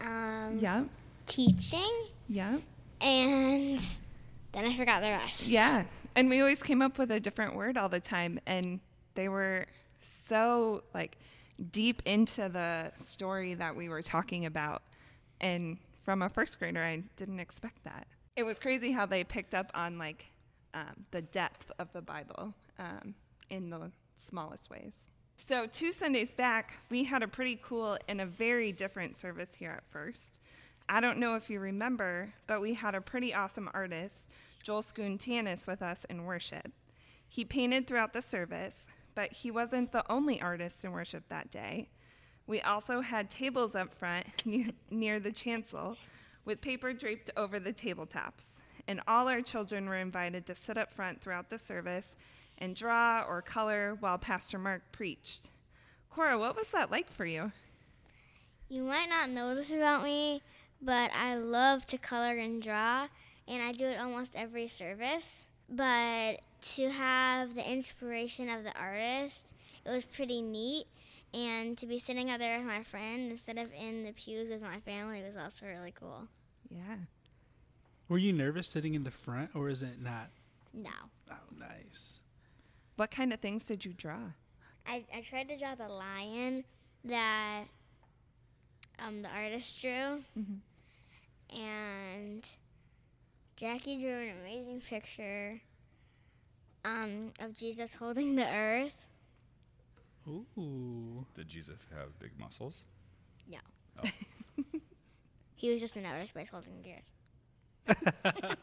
um, 0.00 0.58
Yep. 0.58 0.88
teaching, 1.26 2.06
Yep. 2.28 2.62
and 3.00 3.80
then 4.52 4.64
I 4.64 4.76
forgot 4.76 5.02
the 5.02 5.10
rest. 5.10 5.48
Yeah. 5.48 5.84
And 6.14 6.30
we 6.30 6.40
always 6.40 6.62
came 6.62 6.80
up 6.82 6.98
with 6.98 7.10
a 7.10 7.20
different 7.20 7.54
word 7.54 7.76
all 7.76 7.88
the 7.88 8.00
time. 8.00 8.38
And 8.46 8.80
they 9.14 9.28
were 9.28 9.66
so 10.00 10.82
like 10.94 11.16
deep 11.72 12.02
into 12.06 12.48
the 12.48 12.92
story 13.02 13.54
that 13.54 13.76
we 13.76 13.88
were 13.88 14.02
talking 14.02 14.46
about. 14.46 14.82
And 15.40 15.78
from 16.00 16.22
a 16.22 16.28
first 16.30 16.58
grader, 16.58 16.82
I 16.82 17.02
didn't 17.16 17.40
expect 17.40 17.84
that. 17.84 18.06
It 18.34 18.44
was 18.44 18.58
crazy 18.58 18.92
how 18.92 19.04
they 19.06 19.24
picked 19.24 19.54
up 19.54 19.70
on 19.74 19.98
like 19.98 20.26
um, 20.74 21.04
the 21.10 21.22
depth 21.22 21.70
of 21.78 21.92
the 21.92 22.02
Bible 22.02 22.54
um, 22.78 23.14
in 23.50 23.68
the 23.70 23.90
smallest 24.14 24.70
ways. 24.70 24.92
So, 25.38 25.66
two 25.66 25.92
Sundays 25.92 26.32
back, 26.32 26.78
we 26.90 27.04
had 27.04 27.22
a 27.22 27.28
pretty 27.28 27.58
cool 27.62 27.98
and 28.08 28.20
a 28.20 28.26
very 28.26 28.72
different 28.72 29.16
service 29.16 29.54
here 29.54 29.70
at 29.70 29.84
first. 29.90 30.38
I 30.88 31.00
don't 31.00 31.18
know 31.18 31.36
if 31.36 31.50
you 31.50 31.60
remember, 31.60 32.32
but 32.46 32.60
we 32.60 32.74
had 32.74 32.94
a 32.94 33.00
pretty 33.00 33.34
awesome 33.34 33.70
artist, 33.74 34.28
Joel 34.62 34.82
Skoontanis, 34.82 35.66
with 35.66 35.82
us 35.82 36.04
in 36.08 36.24
worship. 36.24 36.72
He 37.28 37.44
painted 37.44 37.86
throughout 37.86 38.12
the 38.12 38.22
service, 38.22 38.86
but 39.14 39.32
he 39.32 39.50
wasn't 39.50 39.92
the 39.92 40.10
only 40.10 40.40
artist 40.40 40.84
in 40.84 40.92
worship 40.92 41.28
that 41.28 41.50
day. 41.50 41.88
We 42.46 42.60
also 42.60 43.00
had 43.00 43.30
tables 43.30 43.74
up 43.74 43.94
front 43.94 44.26
near 44.90 45.20
the 45.20 45.32
chancel 45.32 45.96
with 46.44 46.60
paper 46.60 46.92
draped 46.92 47.30
over 47.36 47.58
the 47.58 47.72
tabletops. 47.72 48.46
And 48.88 49.00
all 49.08 49.28
our 49.28 49.42
children 49.42 49.88
were 49.88 49.96
invited 49.96 50.46
to 50.46 50.54
sit 50.54 50.78
up 50.78 50.92
front 50.92 51.20
throughout 51.20 51.50
the 51.50 51.58
service 51.58 52.14
and 52.58 52.74
draw 52.74 53.22
or 53.22 53.42
color 53.42 53.96
while 54.00 54.18
Pastor 54.18 54.58
Mark 54.58 54.82
preached. 54.92 55.50
Cora, 56.10 56.38
what 56.38 56.56
was 56.56 56.68
that 56.70 56.90
like 56.90 57.10
for 57.10 57.26
you? 57.26 57.52
You 58.68 58.82
might 58.82 59.08
not 59.08 59.30
know 59.30 59.54
this 59.54 59.70
about 59.70 60.02
me, 60.02 60.42
but 60.80 61.10
I 61.14 61.36
love 61.36 61.86
to 61.86 61.98
color 61.98 62.36
and 62.36 62.62
draw, 62.62 63.08
and 63.46 63.62
I 63.62 63.72
do 63.72 63.86
it 63.86 64.00
almost 64.00 64.34
every 64.34 64.68
service. 64.68 65.48
But 65.68 66.40
to 66.74 66.90
have 66.90 67.54
the 67.54 67.70
inspiration 67.70 68.48
of 68.48 68.64
the 68.64 68.76
artist, 68.78 69.54
it 69.84 69.90
was 69.90 70.04
pretty 70.04 70.40
neat. 70.40 70.86
And 71.34 71.76
to 71.78 71.86
be 71.86 71.98
sitting 71.98 72.30
out 72.30 72.38
there 72.38 72.58
with 72.58 72.66
my 72.66 72.82
friend 72.82 73.30
instead 73.30 73.58
of 73.58 73.68
in 73.78 74.04
the 74.04 74.12
pews 74.12 74.48
with 74.48 74.62
my 74.62 74.80
family 74.80 75.22
was 75.22 75.36
also 75.36 75.66
really 75.66 75.92
cool. 75.92 76.28
Yeah. 76.70 76.96
Were 78.08 78.18
you 78.18 78.32
nervous 78.32 78.68
sitting 78.68 78.94
in 78.94 79.04
the 79.04 79.10
front, 79.10 79.50
or 79.54 79.68
is 79.68 79.82
it 79.82 80.00
not? 80.00 80.30
No. 80.72 80.90
Oh, 81.30 81.34
nice. 81.58 82.20
What 82.96 83.10
kind 83.10 83.32
of 83.32 83.40
things 83.40 83.64
did 83.64 83.84
you 83.84 83.92
draw? 83.92 84.32
I, 84.86 85.04
I 85.14 85.20
tried 85.20 85.48
to 85.48 85.58
draw 85.58 85.74
the 85.74 85.88
lion 85.88 86.64
that 87.04 87.64
um, 89.04 89.20
the 89.22 89.28
artist 89.28 89.80
drew, 89.80 90.22
and 91.54 92.48
Jackie 93.56 94.00
drew 94.00 94.14
an 94.14 94.32
amazing 94.42 94.80
picture 94.80 95.60
um, 96.84 97.32
of 97.40 97.56
Jesus 97.56 97.94
holding 97.94 98.36
the 98.36 98.48
earth. 98.48 98.96
Ooh. 100.28 101.24
Did 101.34 101.48
Jesus 101.48 101.78
have 101.94 102.18
big 102.18 102.30
muscles? 102.38 102.84
No. 103.48 103.58
Oh. 104.02 104.08
He 105.58 105.72
was 105.72 105.80
just 105.80 105.96
an 105.96 106.04
outer 106.04 106.26
space 106.26 106.50
holding 106.50 106.82
the 106.82 106.92
earth. 106.92 108.58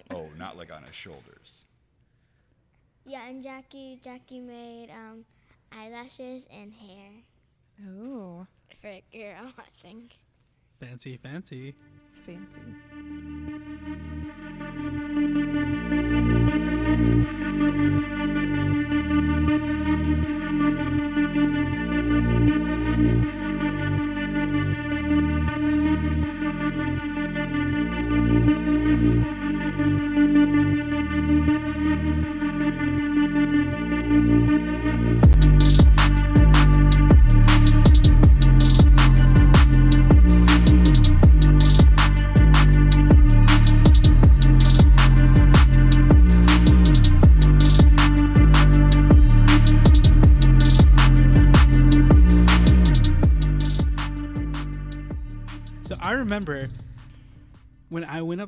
oh, 0.12 0.28
not 0.38 0.56
like 0.56 0.72
on 0.72 0.84
his 0.84 0.94
shoulders. 0.94 1.64
Yeah, 3.04 3.28
and 3.28 3.42
Jackie 3.42 3.98
Jackie 4.02 4.40
made 4.40 4.88
um, 4.90 5.24
eyelashes 5.72 6.44
and 6.50 6.72
hair 6.72 7.10
Oh, 7.88 8.46
for 8.80 8.88
a 8.88 9.02
girl, 9.12 9.52
I 9.58 9.64
think. 9.82 10.12
Fancy, 10.80 11.16
fancy. 11.16 11.74
it's 12.10 12.20
fancy. 12.20 12.60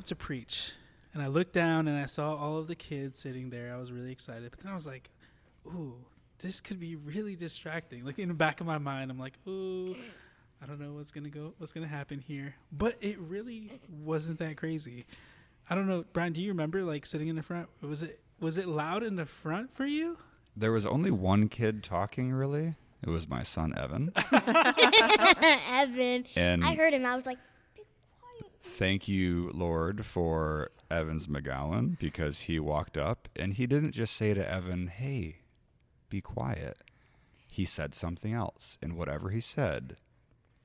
Up 0.05 0.09
to 0.09 0.15
preach 0.15 0.71
and 1.15 1.23
I 1.23 1.27
looked 1.27 1.53
down 1.53 1.87
and 1.87 1.97
I 1.97 2.05
saw 2.05 2.35
all 2.35 2.59
of 2.59 2.67
the 2.67 2.75
kids 2.75 3.17
sitting 3.17 3.49
there. 3.49 3.73
I 3.73 3.77
was 3.77 3.91
really 3.91 4.11
excited, 4.11 4.51
but 4.51 4.59
then 4.59 4.71
I 4.71 4.75
was 4.75 4.85
like, 4.85 5.09
"Ooh, 5.65 5.95
this 6.39 6.61
could 6.61 6.79
be 6.79 6.95
really 6.95 7.35
distracting." 7.35 8.05
Like 8.05 8.19
in 8.19 8.27
the 8.27 8.35
back 8.35 8.61
of 8.61 8.67
my 8.67 8.77
mind, 8.77 9.09
I'm 9.09 9.17
like, 9.17 9.33
"Ooh, 9.47 9.95
I 10.61 10.67
don't 10.67 10.79
know 10.79 10.93
what's 10.93 11.11
gonna 11.11 11.29
go, 11.29 11.55
what's 11.57 11.71
gonna 11.71 11.87
happen 11.87 12.19
here." 12.19 12.53
But 12.71 12.97
it 13.01 13.17
really 13.17 13.71
wasn't 13.89 14.37
that 14.39 14.57
crazy. 14.57 15.05
I 15.69 15.73
don't 15.73 15.87
know, 15.87 16.05
Brian. 16.13 16.33
Do 16.33 16.41
you 16.41 16.49
remember 16.49 16.83
like 16.83 17.07
sitting 17.07 17.29
in 17.29 17.35
the 17.35 17.43
front? 17.43 17.67
Was 17.81 18.03
it 18.03 18.19
was 18.39 18.59
it 18.59 18.67
loud 18.67 19.01
in 19.01 19.15
the 19.15 19.25
front 19.25 19.73
for 19.73 19.87
you? 19.87 20.19
There 20.55 20.71
was 20.71 20.85
only 20.85 21.09
one 21.09 21.47
kid 21.47 21.81
talking, 21.81 22.31
really. 22.31 22.75
It 23.01 23.09
was 23.09 23.27
my 23.27 23.41
son, 23.41 23.73
Evan. 23.75 24.11
Evan. 24.31 26.25
And 26.35 26.63
I 26.63 26.75
heard 26.75 26.93
him. 26.93 27.05
I 27.05 27.15
was 27.15 27.25
like, 27.25 27.39
thank 28.65 29.07
you, 29.07 29.51
Lord, 29.53 30.05
for 30.05 30.69
Evans 30.89 31.27
McGowan 31.27 31.97
because 31.99 32.41
he 32.41 32.59
walked 32.59 32.97
up 32.97 33.29
and 33.35 33.53
he 33.53 33.65
didn't 33.67 33.91
just 33.93 34.15
say 34.15 34.33
to 34.33 34.49
Evan, 34.51 34.87
hey, 34.87 35.37
be 36.09 36.21
quiet. 36.21 36.77
He 37.47 37.65
said 37.65 37.95
something 37.95 38.33
else. 38.33 38.77
And 38.81 38.97
whatever 38.97 39.29
he 39.29 39.39
said 39.39 39.97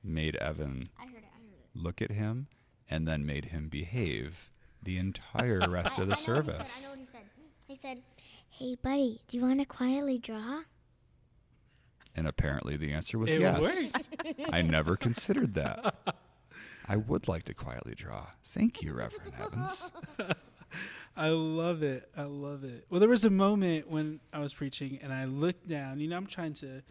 made 0.03 0.35
Evan 0.37 0.85
I 0.99 1.03
heard 1.05 1.13
it. 1.15 1.23
I 1.33 1.37
heard 1.37 1.53
it. 1.75 1.81
look 1.83 2.01
at 2.01 2.11
him 2.11 2.47
and 2.89 3.07
then 3.07 3.25
made 3.25 3.45
him 3.45 3.69
behave 3.69 4.49
the 4.83 4.97
entire 4.97 5.59
rest 5.69 5.97
I- 5.97 6.01
of 6.03 6.07
the 6.09 6.15
I 6.17 6.19
know 6.27 6.35
what 6.35 6.45
he 6.45 6.51
said, 6.51 6.67
service. 6.67 6.77
I 6.77 6.81
know 6.83 6.89
what 6.89 6.99
he 6.99 7.05
said. 7.05 7.21
He 7.67 7.75
said, 7.77 8.01
"Hey, 8.49 8.75
buddy, 8.75 9.21
do 9.29 9.37
you 9.37 9.43
want 9.43 9.59
to 9.61 9.65
quietly 9.65 10.17
draw?" 10.17 10.63
And 12.17 12.27
apparently 12.27 12.75
the 12.75 12.91
answer 12.91 13.17
was 13.17 13.31
It 13.31 13.39
yes. 13.39 13.61
worked. 13.61 14.41
I 14.51 14.61
never 14.61 14.97
considered 14.97 15.53
that. 15.53 15.95
I 16.91 16.97
would 16.97 17.29
like 17.29 17.43
to 17.43 17.53
quietly 17.53 17.93
draw. 17.95 18.25
Thank 18.47 18.81
you, 18.81 18.91
Reverend 18.91 19.31
Evans. 19.39 19.93
I 21.15 21.29
love 21.29 21.83
it. 21.83 22.09
I 22.17 22.23
love 22.23 22.65
it. 22.65 22.85
Well, 22.89 22.99
there 22.99 23.07
was 23.07 23.23
a 23.23 23.29
moment 23.29 23.89
when 23.89 24.19
I 24.33 24.39
was 24.39 24.53
preaching 24.53 24.99
and 25.01 25.13
I 25.13 25.23
looked 25.23 25.69
down. 25.69 26.01
You 26.01 26.09
know, 26.09 26.17
I'm 26.17 26.27
trying 26.27 26.51
to, 26.55 26.81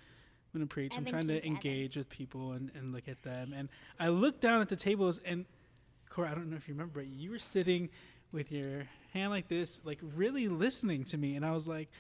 when 0.53 0.63
I 0.63 0.65
preach, 0.65 0.97
I'm 0.97 1.05
trying 1.05 1.29
to 1.29 1.35
keeps 1.35 1.45
Evan. 1.45 1.57
engage 1.57 1.99
with 1.99 2.09
people 2.09 2.53
and, 2.53 2.71
and 2.75 2.95
look 2.95 3.09
at 3.09 3.23
them. 3.25 3.53
And 3.55 3.69
I 3.99 4.09
looked 4.09 4.41
down 4.41 4.63
at 4.63 4.71
the 4.71 4.77
tables 4.77 5.21
and, 5.23 5.45
Cora, 6.09 6.31
I 6.31 6.35
don't 6.35 6.49
know 6.49 6.57
if 6.57 6.67
you 6.67 6.73
remember, 6.73 7.01
but 7.01 7.09
you 7.09 7.31
were 7.31 7.39
sitting 7.39 7.91
with 8.33 8.51
your 8.51 8.85
hand 9.13 9.31
like 9.33 9.49
this, 9.49 9.83
like 9.85 9.99
really 10.17 10.49
listening 10.49 11.05
to 11.05 11.19
me. 11.19 11.37
And 11.37 11.45
I 11.45 11.51
was 11.51 11.69
like, 11.69 11.91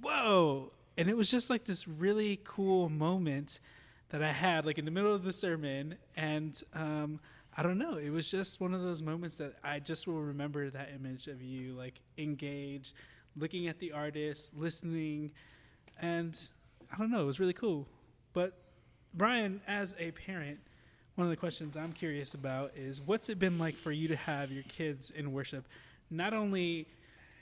whoa. 0.00 0.70
And 0.96 1.10
it 1.10 1.16
was 1.16 1.28
just 1.28 1.50
like 1.50 1.64
this 1.64 1.88
really 1.88 2.38
cool 2.44 2.88
moment 2.88 3.58
that 4.12 4.22
I 4.22 4.30
had, 4.30 4.64
like 4.66 4.78
in 4.78 4.84
the 4.84 4.90
middle 4.90 5.14
of 5.14 5.24
the 5.24 5.32
sermon. 5.32 5.96
And 6.16 6.62
um, 6.74 7.18
I 7.56 7.62
don't 7.62 7.78
know, 7.78 7.96
it 7.96 8.10
was 8.10 8.30
just 8.30 8.60
one 8.60 8.74
of 8.74 8.82
those 8.82 9.02
moments 9.02 9.38
that 9.38 9.54
I 9.64 9.80
just 9.80 10.06
will 10.06 10.22
remember 10.22 10.70
that 10.70 10.90
image 10.94 11.26
of 11.26 11.42
you, 11.42 11.72
like 11.72 11.98
engaged, 12.18 12.92
looking 13.36 13.66
at 13.66 13.78
the 13.78 13.92
artist, 13.92 14.54
listening. 14.54 15.32
And 16.00 16.38
I 16.92 16.98
don't 16.98 17.10
know, 17.10 17.22
it 17.22 17.26
was 17.26 17.40
really 17.40 17.54
cool. 17.54 17.88
But 18.34 18.52
Brian, 19.14 19.62
as 19.66 19.96
a 19.98 20.10
parent, 20.12 20.58
one 21.14 21.26
of 21.26 21.30
the 21.30 21.36
questions 21.36 21.76
I'm 21.76 21.92
curious 21.92 22.34
about 22.34 22.72
is 22.76 23.00
what's 23.00 23.30
it 23.30 23.38
been 23.38 23.58
like 23.58 23.74
for 23.74 23.92
you 23.92 24.08
to 24.08 24.16
have 24.16 24.52
your 24.52 24.64
kids 24.64 25.10
in 25.10 25.32
worship? 25.32 25.66
Not 26.10 26.34
only, 26.34 26.86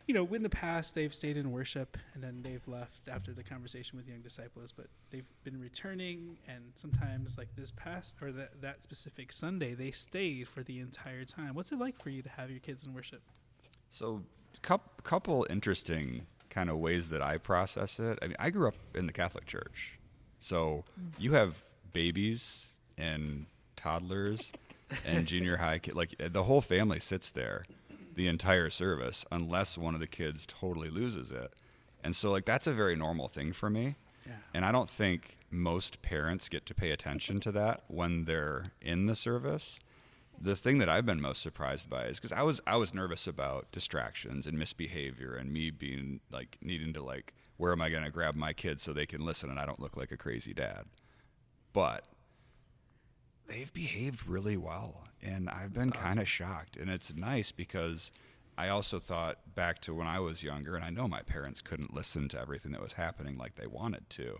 you 0.06 0.14
know, 0.14 0.26
in 0.34 0.42
the 0.42 0.48
past 0.48 0.94
they've 0.94 1.14
stayed 1.14 1.36
in 1.36 1.52
worship 1.52 1.96
and 2.14 2.22
then 2.22 2.42
they've 2.42 2.66
left 2.66 3.08
after 3.08 3.32
the 3.32 3.42
conversation 3.44 3.96
with 3.96 4.08
young 4.08 4.20
disciples, 4.20 4.72
but 4.72 4.86
they've 5.10 5.28
been 5.44 5.60
returning 5.60 6.38
and 6.48 6.72
sometimes 6.74 7.38
like 7.38 7.48
this 7.56 7.70
past 7.70 8.16
or 8.20 8.32
that, 8.32 8.60
that 8.60 8.82
specific 8.82 9.32
Sunday, 9.32 9.74
they 9.74 9.90
stayed 9.90 10.48
for 10.48 10.62
the 10.62 10.80
entire 10.80 11.24
time. 11.24 11.54
What's 11.54 11.72
it 11.72 11.78
like 11.78 12.02
for 12.02 12.10
you 12.10 12.22
to 12.22 12.28
have 12.28 12.50
your 12.50 12.60
kids 12.60 12.84
in 12.84 12.94
worship? 12.94 13.22
So, 13.90 14.22
couple, 14.62 14.92
couple 15.02 15.46
interesting 15.50 16.26
kind 16.48 16.70
of 16.70 16.78
ways 16.78 17.10
that 17.10 17.22
I 17.22 17.38
process 17.38 17.98
it. 17.98 18.18
I 18.22 18.26
mean, 18.26 18.36
I 18.38 18.50
grew 18.50 18.68
up 18.68 18.74
in 18.94 19.06
the 19.06 19.12
Catholic 19.12 19.46
Church, 19.46 19.98
so 20.38 20.84
mm. 21.00 21.12
you 21.18 21.32
have 21.32 21.62
babies 21.92 22.74
and 22.98 23.46
toddlers 23.76 24.52
and 25.06 25.26
junior 25.26 25.56
high 25.56 25.78
kids. 25.78 25.96
Like 25.96 26.14
the 26.18 26.42
whole 26.44 26.60
family 26.60 27.00
sits 27.00 27.30
there 27.30 27.64
the 28.14 28.28
entire 28.28 28.70
service, 28.70 29.24
unless 29.30 29.78
one 29.78 29.94
of 29.94 30.00
the 30.00 30.06
kids 30.06 30.46
totally 30.46 30.90
loses 30.90 31.30
it. 31.30 31.52
And 32.02 32.16
so, 32.16 32.30
like 32.30 32.44
that's 32.44 32.66
a 32.66 32.72
very 32.72 32.96
normal 32.96 33.28
thing 33.28 33.52
for 33.52 33.70
me. 33.70 33.96
Yeah. 34.26 34.34
And 34.54 34.64
I 34.64 34.72
don't 34.72 34.88
think 34.88 35.36
most 35.50 36.02
parents 36.02 36.48
get 36.48 36.66
to 36.66 36.74
pay 36.74 36.90
attention 36.90 37.40
to 37.40 37.52
that 37.52 37.82
when 37.88 38.24
they're 38.24 38.72
in 38.80 39.06
the 39.06 39.16
service. 39.16 39.80
The 40.42 40.56
thing 40.56 40.78
that 40.78 40.88
I've 40.88 41.04
been 41.04 41.20
most 41.20 41.42
surprised 41.42 41.90
by 41.90 42.04
is 42.04 42.18
because 42.18 42.32
I 42.32 42.42
was 42.42 42.60
I 42.66 42.76
was 42.76 42.94
nervous 42.94 43.26
about 43.26 43.70
distractions 43.72 44.46
and 44.46 44.58
misbehavior 44.58 45.34
and 45.34 45.52
me 45.52 45.70
being 45.70 46.20
like 46.30 46.56
needing 46.62 46.94
to 46.94 47.02
like 47.02 47.34
where 47.58 47.72
am 47.72 47.82
I 47.82 47.90
going 47.90 48.04
to 48.04 48.10
grab 48.10 48.34
my 48.36 48.54
kids 48.54 48.82
so 48.82 48.94
they 48.94 49.04
can 49.04 49.22
listen 49.22 49.50
and 49.50 49.58
I 49.58 49.66
don't 49.66 49.80
look 49.80 49.96
like 49.96 50.10
a 50.10 50.16
crazy 50.16 50.54
dad. 50.54 50.84
But 51.74 52.04
they've 53.50 53.72
behaved 53.72 54.26
really 54.26 54.56
well 54.56 55.04
and 55.22 55.50
I've 55.50 55.72
been 55.72 55.90
kind 55.90 56.18
of 56.18 56.28
shocked 56.28 56.76
and 56.76 56.88
it's 56.88 57.14
nice 57.14 57.52
because 57.52 58.12
I 58.56 58.68
also 58.68 58.98
thought 58.98 59.38
back 59.54 59.80
to 59.82 59.94
when 59.94 60.06
I 60.06 60.20
was 60.20 60.42
younger 60.42 60.76
and 60.76 60.84
I 60.84 60.90
know 60.90 61.08
my 61.08 61.22
parents 61.22 61.60
couldn't 61.60 61.94
listen 61.94 62.28
to 62.30 62.40
everything 62.40 62.72
that 62.72 62.82
was 62.82 62.94
happening 62.94 63.36
like 63.36 63.56
they 63.56 63.66
wanted 63.66 64.08
to 64.10 64.38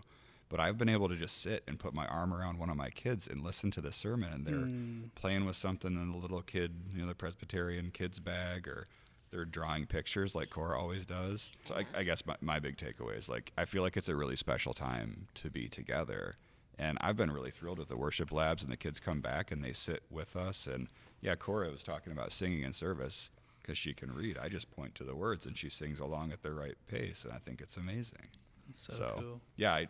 but 0.49 0.59
I've 0.59 0.77
been 0.77 0.89
able 0.89 1.07
to 1.07 1.15
just 1.15 1.41
sit 1.41 1.63
and 1.67 1.79
put 1.79 1.93
my 1.93 2.05
arm 2.07 2.33
around 2.33 2.57
one 2.57 2.69
of 2.69 2.75
my 2.75 2.89
kids 2.89 3.27
and 3.27 3.43
listen 3.43 3.71
to 3.71 3.81
the 3.81 3.91
sermon 3.91 4.33
and 4.33 4.45
they're 4.45 4.55
hmm. 4.55 5.03
playing 5.15 5.45
with 5.45 5.55
something 5.55 5.93
in 5.93 6.11
the 6.11 6.17
little 6.17 6.41
kid 6.41 6.73
you 6.93 7.01
know 7.01 7.07
the 7.07 7.15
Presbyterian 7.15 7.91
kids 7.91 8.19
bag 8.19 8.67
or 8.67 8.87
they're 9.31 9.45
drawing 9.45 9.85
pictures 9.85 10.35
like 10.35 10.49
Cora 10.49 10.77
always 10.77 11.05
does. 11.05 11.51
So 11.63 11.75
I, 11.75 11.85
I 11.97 12.03
guess 12.03 12.25
my, 12.25 12.35
my 12.41 12.59
big 12.59 12.75
takeaway 12.75 13.17
is 13.17 13.29
like 13.29 13.51
I 13.57 13.65
feel 13.65 13.81
like 13.81 13.95
it's 13.95 14.09
a 14.09 14.15
really 14.15 14.35
special 14.35 14.73
time 14.73 15.27
to 15.35 15.49
be 15.49 15.69
together 15.69 16.35
and 16.81 16.97
I've 16.99 17.15
been 17.15 17.29
really 17.29 17.51
thrilled 17.51 17.77
with 17.77 17.89
the 17.89 17.95
worship 17.95 18.31
labs, 18.31 18.63
and 18.63 18.71
the 18.71 18.75
kids 18.75 18.99
come 18.99 19.21
back 19.21 19.51
and 19.51 19.63
they 19.63 19.71
sit 19.71 20.01
with 20.09 20.35
us. 20.35 20.65
And 20.65 20.87
yeah, 21.21 21.35
Cora 21.35 21.69
was 21.69 21.83
talking 21.83 22.11
about 22.11 22.31
singing 22.31 22.63
in 22.63 22.73
service 22.73 23.29
because 23.61 23.77
she 23.77 23.93
can 23.93 24.11
read. 24.11 24.35
I 24.39 24.49
just 24.49 24.71
point 24.71 24.95
to 24.95 25.03
the 25.03 25.15
words, 25.15 25.45
and 25.45 25.55
she 25.55 25.69
sings 25.69 25.99
along 25.99 26.31
at 26.31 26.41
the 26.41 26.51
right 26.51 26.75
pace, 26.87 27.23
and 27.23 27.31
I 27.31 27.37
think 27.37 27.61
it's 27.61 27.77
amazing. 27.77 28.25
It's 28.67 28.81
so, 28.81 29.13
cool. 29.19 29.41
yeah, 29.57 29.73
I, 29.73 29.87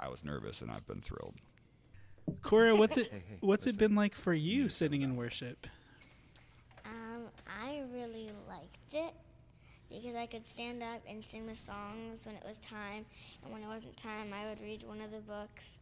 I 0.00 0.08
was 0.08 0.24
nervous, 0.24 0.62
and 0.62 0.70
I've 0.70 0.86
been 0.86 1.02
thrilled. 1.02 1.34
Cora, 2.42 2.74
what's 2.74 2.96
it 2.96 3.12
what's 3.40 3.66
it 3.66 3.76
been 3.76 3.94
like 3.94 4.14
for 4.14 4.32
you 4.32 4.70
sitting 4.70 5.02
in 5.02 5.16
worship? 5.16 5.66
Um, 6.86 7.24
I 7.46 7.82
really 7.92 8.30
liked 8.48 8.94
it 8.94 9.12
because 9.90 10.14
I 10.14 10.24
could 10.24 10.46
stand 10.46 10.82
up 10.82 11.02
and 11.06 11.22
sing 11.22 11.46
the 11.46 11.56
songs 11.56 12.24
when 12.24 12.34
it 12.34 12.44
was 12.48 12.56
time, 12.58 13.04
and 13.42 13.52
when 13.52 13.62
it 13.62 13.68
wasn't 13.68 13.96
time, 13.98 14.32
I 14.32 14.48
would 14.48 14.62
read 14.62 14.84
one 14.84 15.02
of 15.02 15.10
the 15.10 15.18
books 15.18 15.80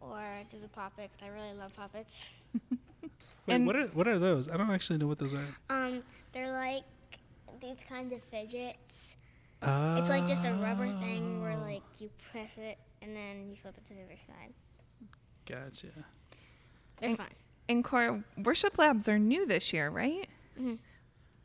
or 0.00 0.22
do 0.50 0.58
the 0.60 0.68
pop-its. 0.68 1.16
I 1.22 1.28
really 1.28 1.52
love 1.58 1.74
pop-its. 1.76 2.34
Wait, 3.46 3.54
And- 3.54 3.66
what 3.66 3.76
are 3.76 3.86
what 3.88 4.08
are 4.08 4.18
those? 4.18 4.48
I 4.48 4.56
don't 4.56 4.70
actually 4.70 4.98
know 4.98 5.06
what 5.06 5.18
those 5.18 5.34
are. 5.34 5.46
Um, 5.70 6.02
they're 6.32 6.52
like 6.52 6.82
these 7.60 7.78
kinds 7.88 8.12
of 8.12 8.22
fidgets. 8.24 9.16
It's 9.62 10.08
like 10.10 10.26
just 10.28 10.44
a 10.44 10.52
rubber 10.54 10.86
thing 11.00 11.40
where 11.42 11.56
like 11.56 11.82
you 11.98 12.10
press 12.30 12.58
it 12.58 12.78
and 13.02 13.16
then 13.16 13.48
you 13.50 13.56
flip 13.56 13.74
it 13.76 13.84
to 13.86 13.94
the 13.94 14.02
other 14.02 14.16
side. 14.26 14.52
Gotcha. 15.46 15.88
They're 16.98 17.08
And- 17.10 17.16
fun. 17.16 17.26
And 17.68 17.82
Cora, 17.84 18.22
worship 18.36 18.78
labs 18.78 19.08
are 19.08 19.18
new 19.18 19.44
this 19.44 19.72
year, 19.72 19.90
right? 19.90 20.28
Mhm. 20.58 20.78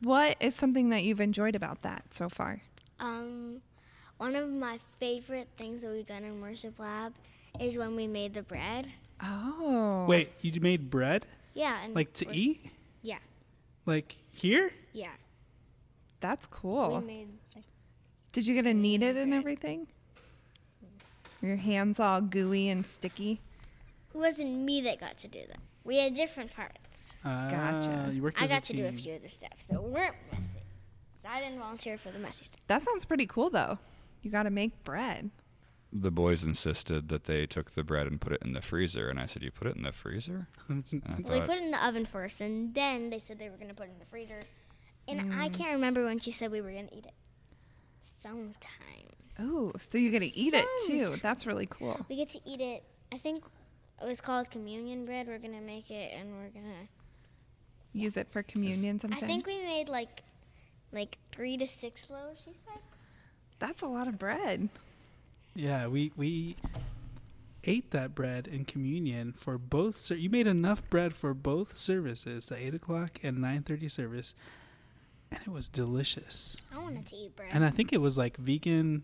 What 0.00 0.36
is 0.40 0.54
something 0.54 0.90
that 0.90 1.02
you've 1.02 1.20
enjoyed 1.20 1.54
about 1.56 1.82
that 1.82 2.14
so 2.14 2.28
far? 2.28 2.62
Um, 3.00 3.60
one 4.18 4.36
of 4.36 4.48
my 4.48 4.78
favorite 5.00 5.48
things 5.56 5.82
that 5.82 5.90
we've 5.90 6.06
done 6.06 6.22
in 6.22 6.40
worship 6.40 6.78
lab 6.78 7.14
is 7.60 7.76
when 7.76 7.96
we 7.96 8.06
made 8.06 8.34
the 8.34 8.42
bread. 8.42 8.86
Oh. 9.22 10.06
Wait, 10.08 10.30
you 10.40 10.60
made 10.60 10.90
bread 10.90 11.26
Yeah, 11.54 11.82
and 11.84 11.94
like 11.94 12.12
to 12.14 12.24
wor- 12.26 12.34
eat? 12.34 12.70
Yeah, 13.02 13.18
Like 13.86 14.16
here? 14.30 14.72
yeah. 14.92 15.12
That's 16.20 16.46
cool. 16.46 16.86
We 16.88 16.92
cool. 16.94 17.00
made 17.02 17.28
like 17.54 17.64
Did 18.32 18.46
you 18.46 18.54
get 18.54 18.62
to 18.62 18.74
knead 18.74 19.02
it 19.02 19.16
and 19.16 19.30
bread. 19.30 19.40
everything? 19.40 19.86
Your 21.40 21.56
hands 21.56 21.98
all 21.98 22.20
gooey 22.20 22.68
and 22.68 22.86
sticky? 22.86 23.40
it 24.14 24.18
wasn't 24.18 24.50
me 24.64 24.80
that 24.82 25.00
got 25.00 25.16
to 25.18 25.28
do 25.28 25.40
that. 25.48 25.58
We 25.84 25.96
had 25.98 26.14
different 26.14 26.54
parts. 26.54 27.12
Ah, 27.24 28.08
you 28.10 28.22
worked 28.22 28.40
I 28.40 28.44
as 28.44 28.50
got 28.50 28.62
to 28.64 28.72
do 28.72 28.86
a 28.86 28.92
few 28.92 29.14
of 29.14 29.22
the 29.22 29.28
steps 29.28 29.64
that 29.66 29.82
weren't 29.82 30.14
messy. 30.30 30.60
So 31.22 31.28
I 31.28 31.40
didn't 31.40 31.58
volunteer 31.58 31.96
for 31.98 32.10
the 32.10 32.18
messy 32.18 32.44
stuff. 32.44 32.60
That 32.68 32.82
sounds 32.82 33.04
pretty 33.04 33.26
cool, 33.26 33.50
though. 33.50 33.78
You 34.22 34.30
got 34.30 34.42
to 34.44 34.50
make 34.50 34.84
bread. 34.84 35.30
The 35.92 36.10
boys 36.10 36.42
insisted 36.42 37.08
that 37.10 37.24
they 37.24 37.44
took 37.46 37.72
the 37.72 37.82
bread 37.84 38.06
and 38.06 38.20
put 38.20 38.32
it 38.32 38.42
in 38.42 38.54
the 38.54 38.62
freezer, 38.62 39.08
and 39.08 39.20
I 39.20 39.26
said, 39.26 39.42
"You 39.42 39.50
put 39.50 39.66
it 39.66 39.76
in 39.76 39.82
the 39.82 39.92
freezer?" 39.92 40.48
And 40.68 40.84
I 41.06 41.20
Well, 41.20 41.32
they 41.40 41.46
put 41.46 41.58
it 41.58 41.62
in 41.62 41.70
the 41.70 41.86
oven 41.86 42.06
first, 42.06 42.40
and 42.40 42.74
then 42.74 43.10
they 43.10 43.18
said 43.18 43.38
they 43.38 43.50
were 43.50 43.56
going 43.56 43.68
to 43.68 43.74
put 43.74 43.88
it 43.88 43.92
in 43.92 43.98
the 43.98 44.06
freezer. 44.06 44.40
And 45.06 45.20
I 45.32 45.48
Mm. 45.48 45.52
can't 45.52 45.72
remember 45.72 46.04
when 46.04 46.18
she 46.18 46.30
said 46.30 46.50
we 46.50 46.60
were 46.60 46.70
going 46.72 46.88
to 46.88 46.94
eat 46.96 47.04
it. 47.06 47.14
Sometime. 48.20 48.58
Oh, 49.38 49.72
so 49.78 49.98
you 49.98 50.10
get 50.10 50.20
to 50.20 50.38
eat 50.38 50.54
it 50.54 50.66
too. 50.86 51.16
That's 51.22 51.46
really 51.46 51.66
cool. 51.66 52.06
We 52.08 52.16
get 52.16 52.28
to 52.30 52.40
eat 52.46 52.60
it. 52.60 52.84
I 53.12 53.18
think 53.18 53.44
it 54.00 54.06
was 54.06 54.20
called 54.20 54.50
communion 54.50 55.04
bread. 55.04 55.26
We're 55.26 55.38
going 55.38 55.54
to 55.54 55.60
make 55.60 55.90
it, 55.90 56.12
and 56.16 56.32
we're 56.36 56.48
going 56.50 56.66
to 56.66 57.98
use 57.98 58.16
it 58.16 58.28
for 58.30 58.42
communion 58.42 58.98
sometime? 59.00 59.18
I 59.22 59.26
think 59.26 59.46
we 59.46 59.58
made 59.62 59.88
like 59.88 60.22
like 60.92 61.18
three 61.30 61.56
to 61.58 61.66
six 61.66 62.08
loaves. 62.10 62.40
She 62.44 62.52
said. 62.52 62.80
That's 63.58 63.82
a 63.82 63.86
lot 63.86 64.08
of 64.08 64.18
bread. 64.18 64.68
Yeah, 65.54 65.86
we 65.86 66.12
we 66.16 66.56
ate 67.64 67.90
that 67.90 68.14
bread 68.14 68.46
in 68.46 68.64
communion 68.64 69.32
for 69.32 69.58
both. 69.58 69.96
Ser- 69.98 70.16
you 70.16 70.30
made 70.30 70.46
enough 70.46 70.88
bread 70.90 71.14
for 71.14 71.34
both 71.34 71.76
services, 71.76 72.46
the 72.46 72.56
eight 72.56 72.74
o'clock 72.74 73.18
and 73.22 73.38
nine 73.38 73.62
thirty 73.62 73.88
service, 73.88 74.34
and 75.30 75.40
it 75.42 75.48
was 75.48 75.68
delicious. 75.68 76.56
I 76.74 76.78
wanted 76.78 77.06
to 77.06 77.16
eat 77.16 77.36
bread. 77.36 77.50
And 77.52 77.64
I 77.64 77.70
think 77.70 77.92
it 77.92 78.00
was 78.00 78.16
like 78.16 78.36
vegan, 78.38 79.02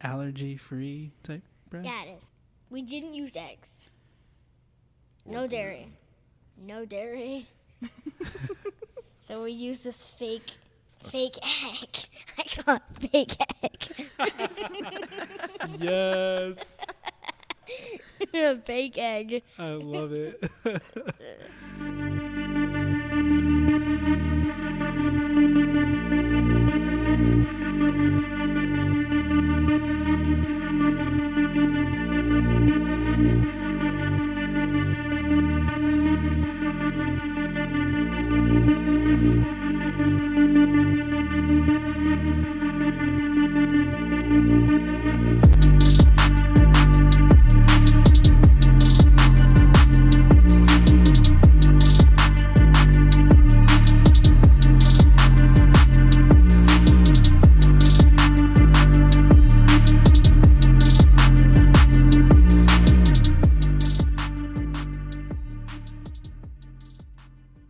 allergy 0.00 0.56
free 0.56 1.12
type 1.22 1.42
bread. 1.68 1.84
yeah, 1.84 2.04
it 2.04 2.18
is. 2.18 2.30
We 2.70 2.82
didn't 2.82 3.14
use 3.14 3.34
eggs. 3.34 3.90
No 5.26 5.46
dairy. 5.46 5.88
No 6.56 6.84
dairy. 6.84 7.48
so 9.20 9.42
we 9.42 9.52
used 9.52 9.84
this 9.84 10.06
fake, 10.06 10.52
fake 11.04 11.38
egg. 11.42 12.06
I 12.38 12.42
call 12.42 12.76
it 12.76 12.82
fake 13.10 13.36
egg. 13.62 13.88
Yes, 15.80 16.76
A 18.34 18.56
fake 18.64 18.98
egg. 18.98 19.42
I 19.58 19.70
love 19.72 20.12
it. 20.12 20.50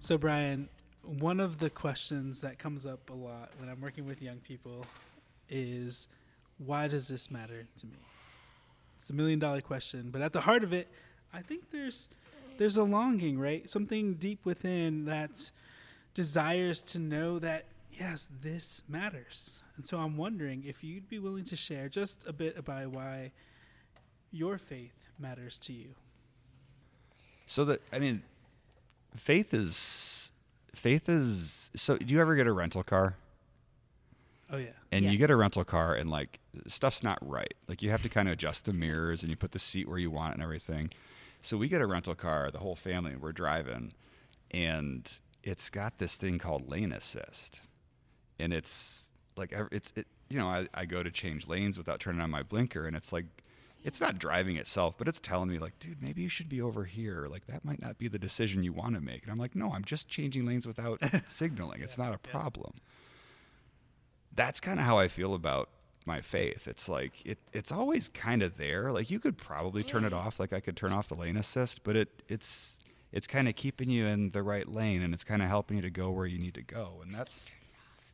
So, 0.08 0.16
Brian, 0.16 0.70
one 1.02 1.38
of 1.38 1.58
the 1.58 1.68
questions 1.68 2.40
that 2.40 2.58
comes 2.58 2.86
up 2.86 3.10
a 3.10 3.12
lot 3.12 3.50
when 3.58 3.68
I'm 3.68 3.78
working 3.82 4.06
with 4.06 4.22
young 4.22 4.38
people 4.38 4.86
is 5.50 6.08
why 6.56 6.88
does 6.88 7.08
this 7.08 7.30
matter 7.30 7.66
to 7.76 7.86
me? 7.86 7.98
It's 8.96 9.10
a 9.10 9.12
million 9.12 9.38
dollar 9.38 9.60
question, 9.60 10.08
but 10.10 10.22
at 10.22 10.32
the 10.32 10.40
heart 10.40 10.64
of 10.64 10.72
it, 10.72 10.88
I 11.34 11.42
think 11.42 11.70
there's 11.72 12.08
there's 12.56 12.78
a 12.78 12.84
longing, 12.84 13.38
right? 13.38 13.68
Something 13.68 14.14
deep 14.14 14.46
within 14.46 15.04
that 15.04 15.50
desires 16.14 16.80
to 16.84 16.98
know 16.98 17.38
that 17.40 17.66
yes, 17.92 18.30
this 18.40 18.84
matters. 18.88 19.62
And 19.76 19.84
so 19.84 19.98
I'm 19.98 20.16
wondering 20.16 20.64
if 20.66 20.82
you'd 20.82 21.10
be 21.10 21.18
willing 21.18 21.44
to 21.44 21.54
share 21.54 21.90
just 21.90 22.26
a 22.26 22.32
bit 22.32 22.56
about 22.56 22.92
why 22.92 23.32
your 24.30 24.56
faith 24.56 25.10
matters 25.18 25.58
to 25.58 25.74
you. 25.74 25.90
So 27.44 27.66
that 27.66 27.82
I 27.92 27.98
mean, 27.98 28.22
faith 29.16 29.52
is 29.54 30.32
faith 30.74 31.08
is. 31.08 31.70
So 31.74 31.96
do 31.96 32.06
you 32.14 32.20
ever 32.20 32.34
get 32.36 32.46
a 32.46 32.52
rental 32.52 32.82
car? 32.82 33.16
Oh 34.50 34.56
yeah. 34.56 34.68
and 34.90 35.04
Yeah. 35.04 35.10
you 35.10 35.18
get 35.18 35.30
a 35.30 35.36
rental 35.36 35.62
car 35.64 35.94
and 35.94 36.08
like 36.10 36.38
stuff's 36.66 37.02
not 37.02 37.18
right 37.20 37.52
like 37.68 37.82
you 37.82 37.90
have 37.90 38.00
to 38.02 38.08
kind 38.08 38.28
of 38.28 38.32
adjust 38.32 38.64
the 38.64 38.72
mirrors 38.72 39.20
and 39.22 39.28
you 39.28 39.36
put 39.36 39.52
the 39.52 39.58
seat 39.58 39.86
where 39.86 39.98
you 39.98 40.10
want 40.10 40.30
it 40.30 40.34
and 40.36 40.42
everything 40.42 40.88
so 41.42 41.58
we 41.58 41.68
get 41.68 41.82
a 41.82 41.86
rental 41.86 42.14
car 42.14 42.50
the 42.50 42.58
whole 42.60 42.74
family 42.74 43.14
we're 43.14 43.30
driving 43.30 43.92
and 44.50 45.18
it's 45.42 45.68
got 45.68 45.98
this 45.98 46.16
thing 46.16 46.38
called 46.38 46.66
lane 46.70 46.92
assist 46.92 47.60
and 48.40 48.54
it's 48.54 49.12
like 49.36 49.52
it's 49.70 49.92
it, 49.96 50.06
you 50.30 50.38
know 50.38 50.48
I, 50.48 50.66
I 50.72 50.86
go 50.86 51.02
to 51.02 51.10
change 51.10 51.46
lanes 51.46 51.76
without 51.76 52.00
turning 52.00 52.22
on 52.22 52.30
my 52.30 52.42
blinker 52.42 52.86
and 52.86 52.96
it's 52.96 53.12
like 53.12 53.26
it's 53.84 54.00
not 54.00 54.18
driving 54.18 54.56
itself 54.56 54.98
but 54.98 55.08
it's 55.08 55.20
telling 55.20 55.48
me 55.48 55.58
like 55.58 55.78
dude 55.78 56.02
maybe 56.02 56.22
you 56.22 56.28
should 56.28 56.48
be 56.48 56.60
over 56.60 56.84
here. 56.84 57.26
Like 57.30 57.46
that 57.46 57.64
might 57.64 57.80
not 57.80 57.98
be 57.98 58.08
the 58.08 58.18
decision 58.18 58.62
you 58.62 58.72
want 58.72 58.94
to 58.94 59.00
make. 59.00 59.22
And 59.22 59.32
i'm 59.32 59.38
like 59.38 59.54
no 59.54 59.72
i'm 59.72 59.84
just 59.84 60.08
changing 60.08 60.46
lanes 60.46 60.66
without 60.66 61.00
signaling. 61.28 61.82
It's 61.82 61.98
not 61.98 62.14
a 62.14 62.18
problem. 62.18 62.74
That's 64.34 64.60
kind 64.60 64.78
of 64.78 64.86
how 64.86 64.98
I 64.98 65.08
feel 65.08 65.34
about 65.34 65.68
my 66.08 66.20
faith. 66.20 66.66
It's 66.66 66.88
like 66.88 67.12
it 67.24 67.38
it's 67.52 67.70
always 67.70 68.08
kind 68.08 68.42
of 68.42 68.56
there. 68.56 68.90
Like 68.90 69.10
you 69.10 69.20
could 69.20 69.36
probably 69.36 69.84
turn 69.84 70.04
it 70.04 70.08
mm-hmm. 70.08 70.26
off. 70.26 70.40
Like 70.40 70.52
I 70.52 70.58
could 70.58 70.76
turn 70.76 70.92
off 70.92 71.06
the 71.06 71.14
lane 71.14 71.36
assist, 71.36 71.84
but 71.84 71.94
it 71.94 72.22
it's 72.28 72.78
it's 73.12 73.26
kind 73.26 73.48
of 73.48 73.54
keeping 73.54 73.88
you 73.88 74.06
in 74.06 74.30
the 74.30 74.42
right 74.42 74.68
lane 74.68 75.02
and 75.02 75.14
it's 75.14 75.24
kind 75.24 75.42
of 75.42 75.48
helping 75.48 75.76
you 75.76 75.82
to 75.82 75.90
go 75.90 76.10
where 76.10 76.26
you 76.26 76.38
need 76.38 76.54
to 76.54 76.62
go. 76.62 77.00
And 77.02 77.14
that's 77.14 77.48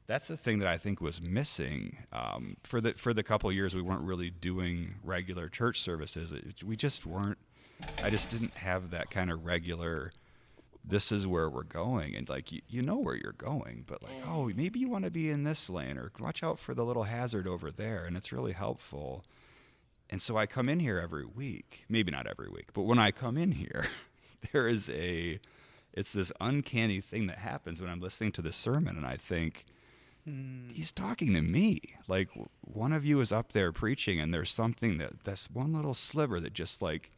that's 0.07 0.29
the 0.29 0.37
thing 0.37 0.59
that 0.59 0.69
I 0.69 0.77
think 0.77 1.01
was 1.01 1.21
missing 1.21 1.99
um, 2.13 2.57
for 2.63 2.81
the 2.81 2.93
for 2.93 3.15
the 3.15 3.23
couple 3.23 3.51
years 3.51 3.75
we 3.75 3.83
weren't 3.83 4.03
really 4.03 4.31
doing 4.31 4.97
regular 5.03 5.49
church 5.49 5.81
services. 5.81 6.33
It, 6.33 6.63
we 6.63 6.77
just 6.77 7.07
weren't. 7.07 7.39
I 8.03 8.11
just 8.11 8.29
didn't 8.29 8.55
have 8.55 8.91
that 8.91 9.11
kind 9.11 9.31
of 9.31 9.45
regular. 9.45 10.13
This 10.87 11.11
is 11.11 11.27
where 11.27 11.49
we're 11.49 11.63
going, 11.63 12.15
and 12.15 12.29
like 12.29 12.53
you, 12.53 12.61
you 12.69 12.83
know 12.83 12.99
where 12.99 13.17
you're 13.17 13.33
going, 13.33 13.85
but 13.87 14.03
like 14.03 14.13
oh 14.29 14.51
maybe 14.55 14.79
you 14.79 14.89
want 14.89 15.05
to 15.05 15.11
be 15.11 15.31
in 15.31 15.45
this 15.45 15.71
lane 15.71 15.97
or 15.97 16.13
watch 16.21 16.43
out 16.43 16.59
for 16.59 16.75
the 16.75 16.85
little 16.85 17.05
hazard 17.05 17.49
over 17.49 17.71
there, 17.71 18.05
and 18.05 18.17
it's 18.17 18.33
really 18.33 18.53
helpful. 18.53 19.25
And 20.11 20.21
so 20.21 20.37
I 20.37 20.45
come 20.45 20.69
in 20.69 20.81
here 20.81 20.99
every 20.99 21.25
week, 21.25 21.85
maybe 21.89 22.13
not 22.13 22.27
every 22.27 22.49
week, 22.49 22.69
but 22.75 22.83
when 22.83 22.99
I 22.99 23.11
come 23.11 23.39
in 23.39 23.53
here, 23.53 23.87
there 24.53 24.69
is 24.69 24.91
a 24.91 25.41
it's 25.95 26.13
this 26.13 26.31
uncanny 26.41 27.01
thing 27.01 27.29
that 27.29 27.39
happens 27.39 27.81
when 27.81 27.89
I'm 27.89 28.01
listening 28.01 28.33
to 28.33 28.43
the 28.43 28.53
sermon 28.53 28.97
and 28.97 29.07
I 29.07 29.17
think 29.17 29.65
Hmm. 30.25 30.71
he's 30.71 30.91
talking 30.91 31.35
to 31.35 31.43
me. 31.43 31.81
Like 32.09 32.31
one 32.63 32.93
of 32.93 33.05
you 33.05 33.21
is 33.21 33.33
up 33.33 33.53
there 33.53 33.73
preaching 33.73 34.19
and 34.19 34.33
there's 34.33 34.51
something 34.51 34.99
that 34.99 35.25
that's 35.25 35.51
one 35.51 35.75
little 35.75 35.95
sliver 35.95 36.41
that 36.41 36.55
just 36.55 36.81
like 36.81 37.11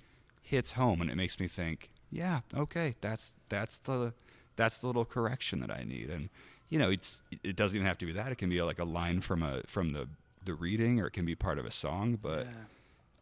hits 0.42 0.72
home 0.72 1.00
and 1.00 1.10
it 1.10 1.16
makes 1.16 1.38
me 1.38 1.46
think, 1.46 1.90
yeah, 2.10 2.40
okay, 2.56 2.94
that's 3.00 3.34
that's 3.48 3.78
the 3.78 4.12
that's 4.56 4.78
the 4.78 4.86
little 4.86 5.04
correction 5.04 5.60
that 5.60 5.70
I 5.70 5.84
need. 5.84 6.10
And 6.10 6.30
you 6.68 6.78
know, 6.78 6.90
it's 6.90 7.22
it 7.44 7.54
doesn't 7.56 7.76
even 7.76 7.86
have 7.86 7.98
to 7.98 8.06
be 8.06 8.12
that. 8.12 8.32
It 8.32 8.38
can 8.38 8.50
be 8.50 8.60
like 8.62 8.78
a 8.78 8.84
line 8.84 9.20
from 9.20 9.42
a 9.42 9.62
from 9.66 9.92
the 9.92 10.08
the 10.44 10.54
reading 10.54 11.00
or 11.00 11.06
it 11.06 11.12
can 11.12 11.24
be 11.24 11.34
part 11.34 11.58
of 11.58 11.66
a 11.66 11.70
song, 11.70 12.18
but 12.20 12.46
Yeah. 12.46 12.52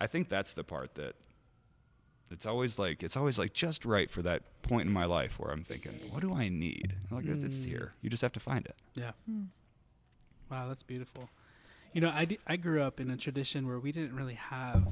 I 0.00 0.06
think 0.06 0.28
that's 0.28 0.52
the 0.52 0.64
part 0.64 0.94
that 0.96 1.14
it's 2.30 2.46
always 2.46 2.78
like 2.78 3.02
it's 3.02 3.16
always 3.16 3.38
like 3.38 3.52
just 3.52 3.84
right 3.84 4.10
for 4.10 4.22
that 4.22 4.42
point 4.62 4.86
in 4.86 4.92
my 4.92 5.04
life 5.04 5.38
where 5.38 5.50
I'm 5.50 5.62
thinking, 5.62 5.92
what 6.10 6.20
do 6.20 6.34
I 6.34 6.48
need? 6.48 6.94
Like 7.10 7.26
it's, 7.26 7.44
it's 7.44 7.64
hmm. 7.64 7.70
here. 7.70 7.94
You 8.02 8.10
just 8.10 8.22
have 8.22 8.32
to 8.32 8.40
find 8.40 8.64
it. 8.66 8.76
Yeah. 8.94 9.12
Hmm. 9.26 9.44
Wow, 10.54 10.68
that's 10.68 10.84
beautiful. 10.84 11.30
You 11.92 12.00
know, 12.00 12.12
I, 12.14 12.26
d- 12.26 12.38
I 12.46 12.54
grew 12.54 12.80
up 12.80 13.00
in 13.00 13.10
a 13.10 13.16
tradition 13.16 13.66
where 13.66 13.80
we 13.80 13.90
didn't 13.90 14.14
really 14.14 14.34
have 14.34 14.86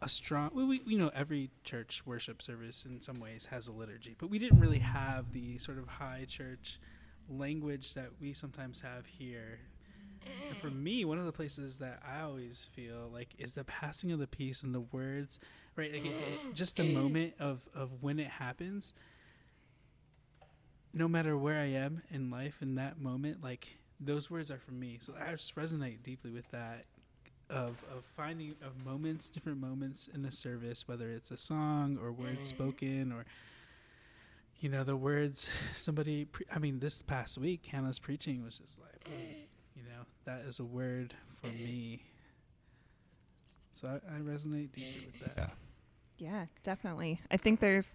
a 0.00 0.08
strong. 0.08 0.50
We, 0.54 0.64
we 0.64 0.80
you 0.86 0.98
know 0.98 1.10
every 1.12 1.50
church 1.64 2.02
worship 2.06 2.40
service 2.40 2.84
in 2.84 3.00
some 3.00 3.18
ways 3.18 3.46
has 3.46 3.66
a 3.66 3.72
liturgy, 3.72 4.14
but 4.16 4.30
we 4.30 4.38
didn't 4.38 4.60
really 4.60 4.78
have 4.78 5.32
the 5.32 5.58
sort 5.58 5.78
of 5.78 5.88
high 5.88 6.26
church 6.28 6.78
language 7.28 7.94
that 7.94 8.10
we 8.20 8.32
sometimes 8.32 8.78
have 8.82 9.06
here. 9.06 9.58
And 10.48 10.56
for 10.56 10.70
me, 10.70 11.04
one 11.04 11.18
of 11.18 11.26
the 11.26 11.32
places 11.32 11.80
that 11.80 12.00
I 12.06 12.20
always 12.20 12.68
feel 12.72 13.10
like 13.12 13.30
is 13.38 13.54
the 13.54 13.64
passing 13.64 14.12
of 14.12 14.20
the 14.20 14.28
peace 14.28 14.62
and 14.62 14.72
the 14.72 14.80
words, 14.80 15.40
right? 15.74 15.92
Like 15.92 16.04
it, 16.04 16.10
it, 16.10 16.54
just 16.54 16.76
the 16.76 16.84
moment 16.84 17.34
of 17.40 17.66
of 17.74 18.00
when 18.00 18.20
it 18.20 18.28
happens. 18.28 18.94
No 20.94 21.08
matter 21.08 21.36
where 21.36 21.58
I 21.58 21.66
am 21.66 22.02
in 22.12 22.30
life 22.30 22.62
in 22.62 22.76
that 22.76 23.00
moment, 23.00 23.42
like 23.42 23.76
those 24.00 24.30
words 24.30 24.50
are 24.50 24.58
for 24.58 24.72
me. 24.72 24.98
So 25.00 25.14
I 25.20 25.32
just 25.32 25.54
resonate 25.56 26.02
deeply 26.02 26.30
with 26.30 26.50
that 26.50 26.84
of 27.48 27.84
of 27.94 28.04
finding 28.16 28.54
of 28.62 28.84
moments, 28.84 29.28
different 29.28 29.60
moments 29.60 30.08
in 30.12 30.24
a 30.24 30.32
service, 30.32 30.86
whether 30.86 31.10
it's 31.10 31.30
a 31.30 31.38
song 31.38 31.98
or 32.00 32.12
words 32.12 32.32
mm-hmm. 32.32 32.42
spoken 32.42 33.12
or 33.12 33.24
you 34.58 34.68
know 34.68 34.84
the 34.84 34.96
words 34.96 35.48
somebody. 35.76 36.24
Pre- 36.24 36.46
I 36.54 36.58
mean, 36.58 36.80
this 36.80 37.02
past 37.02 37.38
week, 37.38 37.66
Hannah's 37.66 37.98
preaching 37.98 38.42
was 38.42 38.58
just 38.58 38.80
like, 38.80 39.04
mm, 39.04 39.34
you 39.74 39.82
know, 39.82 40.04
that 40.24 40.44
is 40.46 40.60
a 40.60 40.64
word 40.64 41.14
for 41.40 41.48
mm-hmm. 41.48 41.64
me. 41.64 42.02
So 43.72 43.88
I, 43.88 44.16
I 44.16 44.18
resonate 44.20 44.72
deeply 44.72 45.08
with 45.12 45.20
that. 45.20 45.34
Yeah. 45.36 45.46
Yeah, 46.18 46.46
definitely. 46.62 47.20
I 47.30 47.36
think 47.36 47.60
there's 47.60 47.94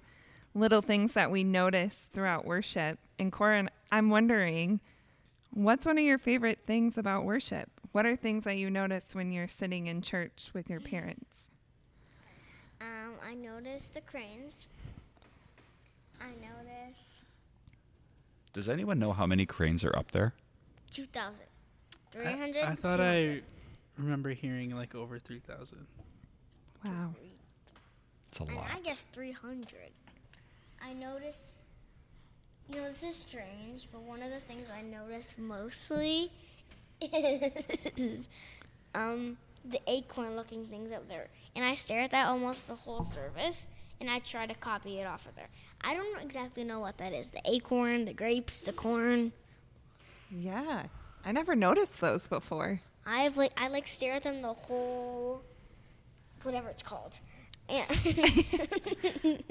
little 0.54 0.82
things 0.82 1.14
that 1.14 1.32
we 1.32 1.44
notice 1.44 2.08
throughout 2.14 2.46
worship. 2.46 3.00
And 3.18 3.32
Corin, 3.32 3.70
I'm 3.92 4.10
wondering, 4.10 4.80
what's 5.52 5.86
one 5.86 5.98
of 5.98 6.04
your 6.04 6.18
favorite 6.18 6.60
things 6.66 6.98
about 6.98 7.26
worship? 7.26 7.70
What 7.92 8.06
are 8.06 8.16
things 8.16 8.46
that 8.46 8.58
you 8.58 8.70
notice 8.70 9.14
when 9.14 9.32
you're 9.32 9.48
sitting 9.48 9.88
in 9.88 10.02
church 10.02 10.50
with 10.54 10.70
your 10.70 10.80
parents? 10.80 11.50
Um, 12.80 13.14
I 13.26 13.34
noticed 13.36 13.94
the 13.94 14.02
cranes. 14.02 14.54
I 16.20 16.30
noticed 16.42 17.24
Does 18.54 18.70
anyone 18.70 19.00
know 19.00 19.12
how 19.14 19.26
many 19.26 19.46
cranes 19.46 19.84
are 19.84 19.96
up 19.96 20.12
there? 20.12 20.34
2,000. 20.92 21.42
I, 21.44 22.12
300? 22.12 22.64
I 22.64 22.76
thought 22.76 22.98
200. 22.98 23.02
I 23.02 24.02
remember 24.02 24.30
hearing 24.32 24.76
like 24.76 24.96
over 24.96 25.20
3,000. 25.20 25.86
Wow. 26.86 27.14
It's 28.32 28.40
a 28.40 28.44
And 28.44 28.56
lot. 28.56 28.68
I 28.74 28.80
guess 28.80 29.04
300. 29.14 29.68
I 30.84 30.94
notice, 30.94 31.58
you 32.70 32.78
know, 32.78 32.90
this 32.90 33.04
is 33.04 33.16
strange, 33.16 33.88
but 33.92 34.02
one 34.02 34.22
of 34.22 34.30
the 34.32 34.40
things 34.40 34.68
I 34.74 34.82
notice 34.82 35.34
mostly 35.38 36.32
is 37.02 38.28
um, 38.96 39.38
the 39.66 39.80
acorn 39.88 40.36
looking 40.36 40.66
things 40.66 40.92
up 40.92 41.08
there. 41.08 41.28
And 41.56 41.66
I 41.66 41.74
stare 41.76 42.02
at 42.02 42.12
that 42.12 42.28
almost 42.28 42.68
the 42.68 42.76
whole 42.76 43.04
service, 43.04 43.68
and 44.00 44.10
I 44.10 44.20
try 44.20 44.46
to 44.46 44.54
copy 44.54 45.00
it 45.00 45.06
off 45.06 45.26
of 45.26 45.36
there. 45.36 45.50
I 45.82 45.96
don't 45.96 46.22
exactly 46.22 46.64
know 46.64 46.80
what 46.80 46.98
that 46.98 47.14
is 47.14 47.30
the 47.30 47.42
acorn, 47.46 48.06
the 48.06 48.14
grapes, 48.14 48.62
the 48.62 48.74
corn. 48.74 49.34
Yeah. 50.30 50.84
I 51.26 51.32
never 51.32 51.56
noticed 51.56 52.00
those 52.00 52.28
before. 52.28 52.82
I 53.06 53.22
have 53.24 53.38
like 53.38 53.52
I 53.58 53.68
like 53.68 53.88
stare 53.88 54.14
at 54.14 54.24
them 54.24 54.42
the 54.42 54.54
whole 54.54 55.42
whatever 56.44 56.70
it's 56.70 56.84
called. 56.84 57.20
And 57.70 57.86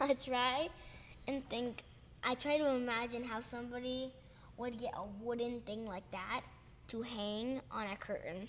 I 0.00 0.14
try 0.14 0.68
and 1.26 1.48
think 1.48 1.82
I 2.22 2.34
try 2.34 2.58
to 2.58 2.68
imagine 2.74 3.24
how 3.24 3.40
somebody 3.40 4.12
would 4.56 4.78
get 4.78 4.92
a 4.96 5.04
wooden 5.24 5.60
thing 5.62 5.86
like 5.86 6.08
that 6.10 6.42
to 6.88 7.02
hang 7.02 7.60
on 7.70 7.86
a 7.86 7.96
curtain 7.96 8.48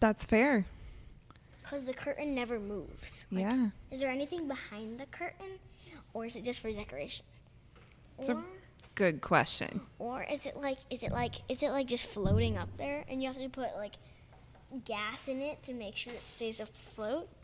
That's 0.00 0.24
fair. 0.24 0.66
cuz 1.64 1.84
the 1.84 1.94
curtain 1.94 2.34
never 2.34 2.58
moves. 2.60 3.24
Like, 3.30 3.42
yeah. 3.42 3.70
Is 3.90 4.00
there 4.00 4.10
anything 4.10 4.46
behind 4.48 4.98
the 5.00 5.06
curtain 5.06 5.58
or 6.14 6.26
is 6.26 6.36
it 6.36 6.44
just 6.44 6.60
for 6.60 6.70
decoration? 6.72 7.26
It's 8.18 8.28
a- 8.28 8.34
Or 8.34 8.44
Good 8.94 9.20
question. 9.20 9.82
Or 10.00 10.24
is 10.24 10.44
it 10.44 10.56
like 10.56 10.78
is 10.90 11.02
it 11.04 11.12
like 11.12 11.34
is 11.48 11.62
it 11.62 11.70
like 11.70 11.86
just 11.86 12.06
floating 12.06 12.58
up 12.58 12.68
there 12.78 13.04
and 13.08 13.22
you 13.22 13.28
have 13.28 13.38
to 13.38 13.48
put 13.48 13.76
like 13.76 13.92
gas 14.84 15.28
in 15.28 15.40
it 15.40 15.62
to 15.62 15.72
make 15.72 15.94
sure 15.96 16.12
it 16.12 16.24
stays 16.24 16.58
afloat? 16.58 17.28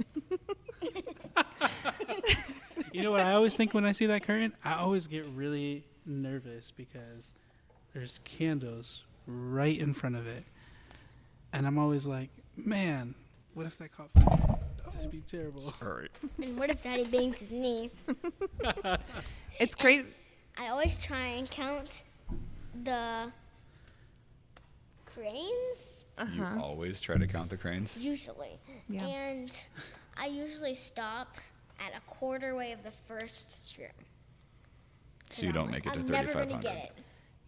You 2.94 3.02
know 3.02 3.11
what 3.11 3.22
I 3.22 3.33
always 3.33 3.57
think 3.57 3.74
when 3.74 3.85
I 3.85 3.90
see 3.90 4.07
that 4.07 4.22
curtain? 4.22 4.52
I 4.64 4.74
always 4.74 5.09
get 5.09 5.26
really 5.35 5.83
nervous 6.07 6.70
because 6.70 7.35
there's 7.92 8.20
candles 8.24 9.02
right 9.26 9.76
in 9.76 9.92
front 9.92 10.14
of 10.14 10.28
it. 10.28 10.44
And 11.52 11.66
I'm 11.66 11.76
always 11.76 12.07
like, 12.07 12.30
man, 12.57 13.16
what 13.54 13.66
if 13.66 13.76
that 13.78 13.90
caught 13.90 14.11
fire? 14.12 14.59
That'd 14.94 15.11
be 15.11 15.22
terrible. 15.26 15.74
All 15.83 15.88
right. 15.88 16.11
and 16.42 16.57
what 16.57 16.70
if 16.70 16.85
Daddy 16.85 17.02
bangs 17.04 17.40
his 17.40 17.50
knee? 17.50 17.90
It's 19.59 19.74
great. 19.74 20.07
I 20.57 20.68
always 20.68 20.96
try 20.96 21.18
and 21.26 21.50
count 21.50 22.02
the 22.85 23.33
cranes 25.07 26.04
You 26.16 26.22
Uh-huh. 26.44 26.61
always 26.62 27.00
try 27.00 27.16
to 27.18 27.26
count 27.26 27.50
the 27.50 27.57
cranes. 27.57 27.96
usually, 27.98 28.61
Yeah. 28.88 29.04
and 29.04 29.59
I 30.16 30.26
usually 30.26 30.76
stop 30.76 31.37
at 31.78 31.92
a 31.96 32.00
quarter 32.10 32.54
way 32.54 32.72
of 32.72 32.82
the 32.82 32.92
first 33.08 33.66
string. 33.68 33.88
So 35.30 35.46
you 35.46 35.52
don't 35.52 35.70
make 35.70 35.87
it 35.87 35.92
to 35.94 36.00
I'm 36.00 36.06
never 36.06 36.32
gonna 36.32 36.46
3,500. 36.46 36.62
get 36.62 36.76
it. 36.84 36.92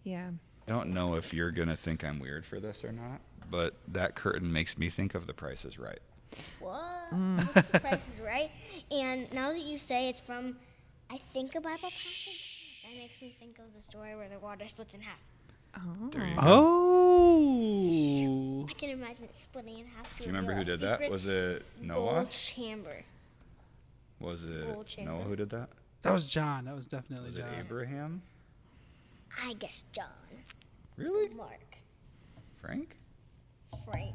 Yeah. 0.04 0.30
I 0.68 0.72
don't 0.72 0.92
know 0.92 1.14
if 1.14 1.32
you're 1.32 1.52
going 1.52 1.68
to 1.68 1.76
think 1.76 2.04
I'm 2.04 2.18
weird 2.18 2.44
for 2.44 2.58
this 2.58 2.82
or 2.84 2.90
not, 2.90 3.20
but 3.50 3.74
that 3.88 4.16
curtain 4.16 4.52
makes 4.52 4.76
me 4.76 4.88
think 4.88 5.14
of 5.14 5.28
the 5.28 5.32
price 5.34 5.64
is 5.64 5.78
right. 5.78 6.00
What? 6.58 6.82
Mm. 7.12 7.54
What's 7.54 7.68
the 7.68 7.78
price 7.80 8.00
is 8.12 8.20
right? 8.20 8.50
And 8.90 9.32
now 9.32 9.52
that 9.52 9.62
you 9.62 9.78
say 9.78 10.08
it's 10.08 10.18
from, 10.18 10.56
I 11.08 11.18
think 11.18 11.54
a 11.54 11.60
Bible 11.60 11.82
passage, 11.82 12.82
that 12.84 12.96
makes 12.98 13.20
me 13.22 13.36
think 13.38 13.60
of 13.60 13.66
the 13.76 13.80
story 13.82 14.16
where 14.16 14.28
the 14.28 14.40
water 14.40 14.66
splits 14.66 14.94
in 14.94 15.02
half. 15.02 15.18
Oh. 15.76 16.08
There 16.10 16.26
you 16.26 16.34
go. 16.34 16.40
Oh. 16.42 18.66
I 18.68 18.72
can 18.72 18.90
imagine 18.90 19.26
it 19.26 19.38
splitting 19.38 19.78
in 19.78 19.86
half. 19.86 20.18
Do 20.18 20.24
you 20.24 20.28
remember 20.28 20.52
who 20.54 20.64
did 20.64 20.80
that? 20.80 21.08
Was 21.08 21.26
it 21.26 21.64
Noah? 21.80 22.14
Gold 22.14 22.30
chamber. 22.30 23.04
Was 24.26 24.44
it 24.44 24.66
Gold. 24.66 24.86
Noah 24.98 25.22
who 25.22 25.36
did 25.36 25.50
that? 25.50 25.68
That 26.02 26.12
was 26.12 26.26
John. 26.26 26.64
That 26.64 26.74
was 26.74 26.86
definitely 26.88 27.26
Was 27.30 27.38
it 27.38 27.42
John. 27.42 27.54
Abraham? 27.60 28.22
I 29.40 29.52
guess 29.54 29.84
John, 29.92 30.06
Really? 30.96 31.28
Mark, 31.34 31.76
Frank? 32.60 32.96
Frank. 33.84 34.14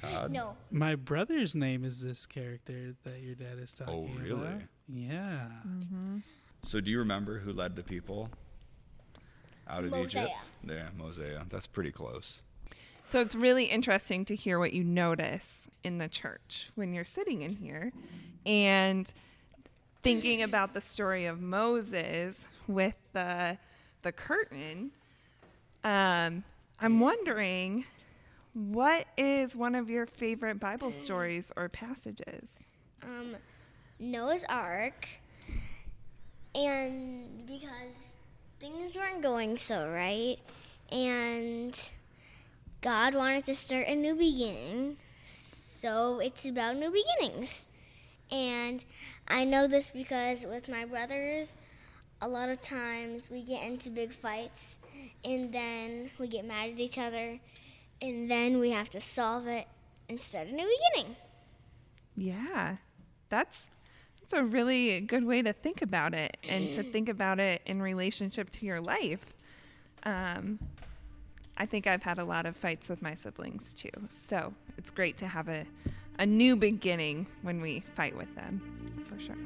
Todd? 0.00 0.32
No, 0.32 0.56
My 0.70 0.96
brother's 0.96 1.54
name 1.54 1.84
is 1.84 2.00
this 2.00 2.26
character 2.26 2.94
that 3.04 3.20
your 3.20 3.34
dad 3.36 3.58
is 3.60 3.72
talking 3.74 3.94
about. 3.94 4.10
Oh, 4.10 4.12
about. 4.16 4.48
really? 4.48 4.64
Yeah. 4.88 5.48
Mm-hmm. 5.66 6.18
So 6.62 6.80
do 6.80 6.90
you 6.90 6.98
remember 6.98 7.38
who 7.38 7.52
led 7.52 7.76
the 7.76 7.82
people 7.82 8.30
out 9.68 9.84
of 9.84 9.90
Mosiah. 9.90 10.24
Egypt? 10.24 10.36
Yeah, 10.66 10.88
Mosiah. 10.96 11.42
That's 11.48 11.66
pretty 11.66 11.92
close. 11.92 12.42
So 13.08 13.20
it's 13.20 13.34
really 13.34 13.66
interesting 13.66 14.24
to 14.26 14.34
hear 14.34 14.58
what 14.58 14.72
you 14.72 14.82
notice 14.82 15.68
in 15.84 15.98
the 15.98 16.08
church 16.08 16.70
when 16.74 16.92
you're 16.94 17.04
sitting 17.04 17.42
in 17.42 17.56
here 17.56 17.92
and 18.46 19.12
thinking 20.04 20.42
about 20.42 20.74
the 20.74 20.80
story 20.80 21.26
of 21.26 21.40
Moses 21.40 22.38
with 22.68 22.94
the 23.12 23.58
the 24.02 24.12
curtain. 24.12 24.90
Um, 25.82 26.44
I'm 26.78 27.00
wondering 27.00 27.84
what 28.52 29.06
is 29.16 29.56
one 29.56 29.74
of 29.74 29.90
your 29.90 30.06
favorite 30.06 30.60
Bible 30.60 30.92
stories 30.92 31.52
or 31.56 31.68
passages? 31.68 32.64
um, 33.02 33.36
Noah's 33.98 34.44
Ark, 34.48 35.08
and 36.54 37.46
because 37.46 38.12
things 38.60 38.94
weren't 38.96 39.22
going 39.22 39.56
so 39.56 39.88
right, 39.88 40.36
and 40.90 41.90
God 42.80 43.14
wanted 43.14 43.44
to 43.46 43.54
start 43.54 43.86
a 43.88 43.94
new 43.94 44.14
beginning, 44.14 44.96
so 45.24 46.20
it's 46.20 46.44
about 46.46 46.76
new 46.76 46.90
beginnings. 46.92 47.66
And 48.30 48.84
I 49.28 49.44
know 49.44 49.66
this 49.66 49.90
because 49.90 50.44
with 50.44 50.68
my 50.68 50.84
brothers, 50.84 51.52
a 52.20 52.28
lot 52.28 52.48
of 52.48 52.60
times 52.60 53.30
we 53.30 53.42
get 53.42 53.62
into 53.62 53.90
big 53.90 54.12
fights, 54.12 54.76
and 55.24 55.52
then 55.52 56.10
we 56.18 56.28
get 56.28 56.44
mad 56.44 56.70
at 56.70 56.78
each 56.78 56.98
other, 56.98 57.38
and 58.00 58.30
then 58.30 58.60
we 58.60 58.70
have 58.70 58.90
to 58.90 59.00
solve 59.00 59.46
it 59.46 59.66
and 60.08 60.20
start 60.20 60.48
a 60.48 60.52
new 60.52 60.68
beginning. 60.94 61.16
Yeah, 62.16 62.76
that's 63.28 63.62
that's 64.20 64.32
a 64.32 64.42
really 64.42 65.00
good 65.00 65.24
way 65.24 65.42
to 65.42 65.52
think 65.52 65.82
about 65.82 66.14
it, 66.14 66.36
and 66.48 66.70
to 66.70 66.82
think 66.82 67.08
about 67.08 67.40
it 67.40 67.62
in 67.66 67.82
relationship 67.82 68.50
to 68.50 68.66
your 68.66 68.80
life. 68.80 69.34
Um, 70.04 70.58
I 71.56 71.66
think 71.66 71.86
I've 71.86 72.02
had 72.02 72.18
a 72.18 72.24
lot 72.24 72.46
of 72.46 72.56
fights 72.56 72.88
with 72.88 73.00
my 73.00 73.14
siblings 73.14 73.74
too, 73.74 73.90
so 74.10 74.54
it's 74.76 74.90
great 74.90 75.16
to 75.18 75.28
have 75.28 75.48
a 75.48 75.66
a 76.18 76.26
new 76.26 76.56
beginning 76.56 77.26
when 77.42 77.60
we 77.60 77.80
fight 77.96 78.16
with 78.16 78.32
them, 78.34 78.83
for 79.14 79.20
sure. 79.20 79.36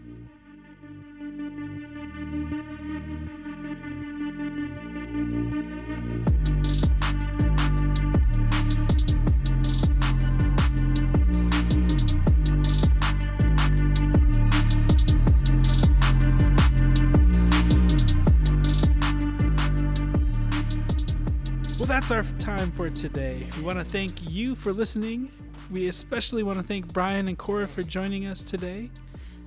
Well, 21.78 21.86
that's 21.86 22.10
our 22.10 22.22
time 22.38 22.70
for 22.72 22.90
today. 22.90 23.46
We 23.56 23.62
want 23.62 23.78
to 23.78 23.84
thank 23.84 24.30
you 24.30 24.54
for 24.54 24.72
listening. 24.72 25.30
We 25.70 25.88
especially 25.88 26.42
want 26.42 26.58
to 26.58 26.64
thank 26.64 26.92
Brian 26.92 27.28
and 27.28 27.36
Cora 27.36 27.68
for 27.68 27.82
joining 27.82 28.26
us 28.26 28.42
today. 28.42 28.90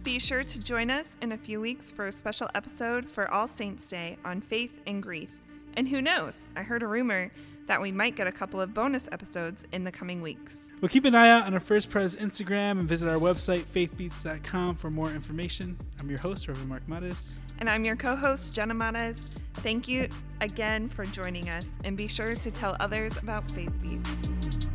Be 0.03 0.17
sure 0.17 0.43
to 0.43 0.59
join 0.59 0.89
us 0.89 1.15
in 1.21 1.31
a 1.31 1.37
few 1.37 1.61
weeks 1.61 1.91
for 1.91 2.07
a 2.07 2.11
special 2.11 2.49
episode 2.55 3.07
for 3.07 3.29
All 3.29 3.47
Saints 3.47 3.87
Day 3.87 4.17
on 4.25 4.41
faith 4.41 4.81
and 4.87 5.01
grief. 5.01 5.29
And 5.77 5.87
who 5.87 6.01
knows? 6.01 6.39
I 6.55 6.63
heard 6.63 6.81
a 6.81 6.87
rumor 6.87 7.31
that 7.67 7.79
we 7.79 7.91
might 7.91 8.15
get 8.15 8.25
a 8.25 8.31
couple 8.31 8.59
of 8.59 8.73
bonus 8.73 9.07
episodes 9.11 9.63
in 9.71 9.83
the 9.83 9.91
coming 9.91 10.23
weeks. 10.23 10.57
Well, 10.81 10.89
keep 10.89 11.05
an 11.05 11.13
eye 11.13 11.29
out 11.29 11.45
on 11.45 11.53
our 11.53 11.59
First 11.59 11.91
Pres 11.91 12.15
Instagram 12.15 12.79
and 12.79 12.89
visit 12.89 13.07
our 13.07 13.19
website, 13.19 13.65
faithbeats.com, 13.65 14.75
for 14.75 14.89
more 14.89 15.11
information. 15.11 15.77
I'm 15.99 16.09
your 16.09 16.17
host, 16.17 16.47
Reverend 16.47 16.69
Mark 16.69 16.87
Mattis. 16.87 17.35
And 17.59 17.69
I'm 17.69 17.85
your 17.85 17.95
co 17.95 18.15
host, 18.15 18.55
Jenna 18.55 18.73
Matas. 18.73 19.19
Thank 19.53 19.87
you 19.87 20.09
again 20.41 20.87
for 20.87 21.05
joining 21.05 21.49
us, 21.49 21.69
and 21.85 21.95
be 21.95 22.07
sure 22.07 22.33
to 22.33 22.49
tell 22.49 22.75
others 22.79 23.15
about 23.17 23.49
Faith 23.51 23.71
Beats. 23.83 24.67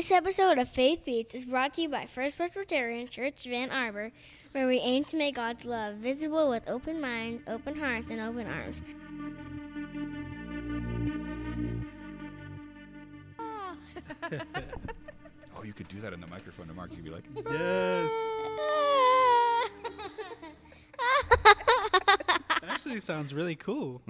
This 0.00 0.12
episode 0.12 0.56
of 0.56 0.70
Faith 0.70 1.04
Beats 1.04 1.34
is 1.34 1.44
brought 1.44 1.74
to 1.74 1.82
you 1.82 1.90
by 1.90 2.06
First 2.06 2.38
Presbyterian 2.38 3.06
Church 3.06 3.44
Van 3.44 3.70
Arbor, 3.70 4.12
where 4.52 4.66
we 4.66 4.78
aim 4.78 5.04
to 5.04 5.16
make 5.18 5.34
God's 5.34 5.66
love 5.66 5.96
visible 5.96 6.48
with 6.48 6.62
open 6.66 7.02
minds, 7.02 7.42
open 7.46 7.78
hearts, 7.78 8.08
and 8.08 8.18
open 8.18 8.46
arms. 8.46 8.80
oh, 15.54 15.64
you 15.64 15.74
could 15.74 15.88
do 15.88 16.00
that 16.00 16.14
in 16.14 16.22
the 16.22 16.26
microphone 16.28 16.66
to 16.68 16.72
Mark. 16.72 16.92
You'd 16.96 17.04
be 17.04 17.10
like, 17.10 17.24
yes. 17.36 17.44
that 21.44 22.62
Actually, 22.68 23.00
sounds 23.00 23.34
really 23.34 23.54
cool. 23.54 24.00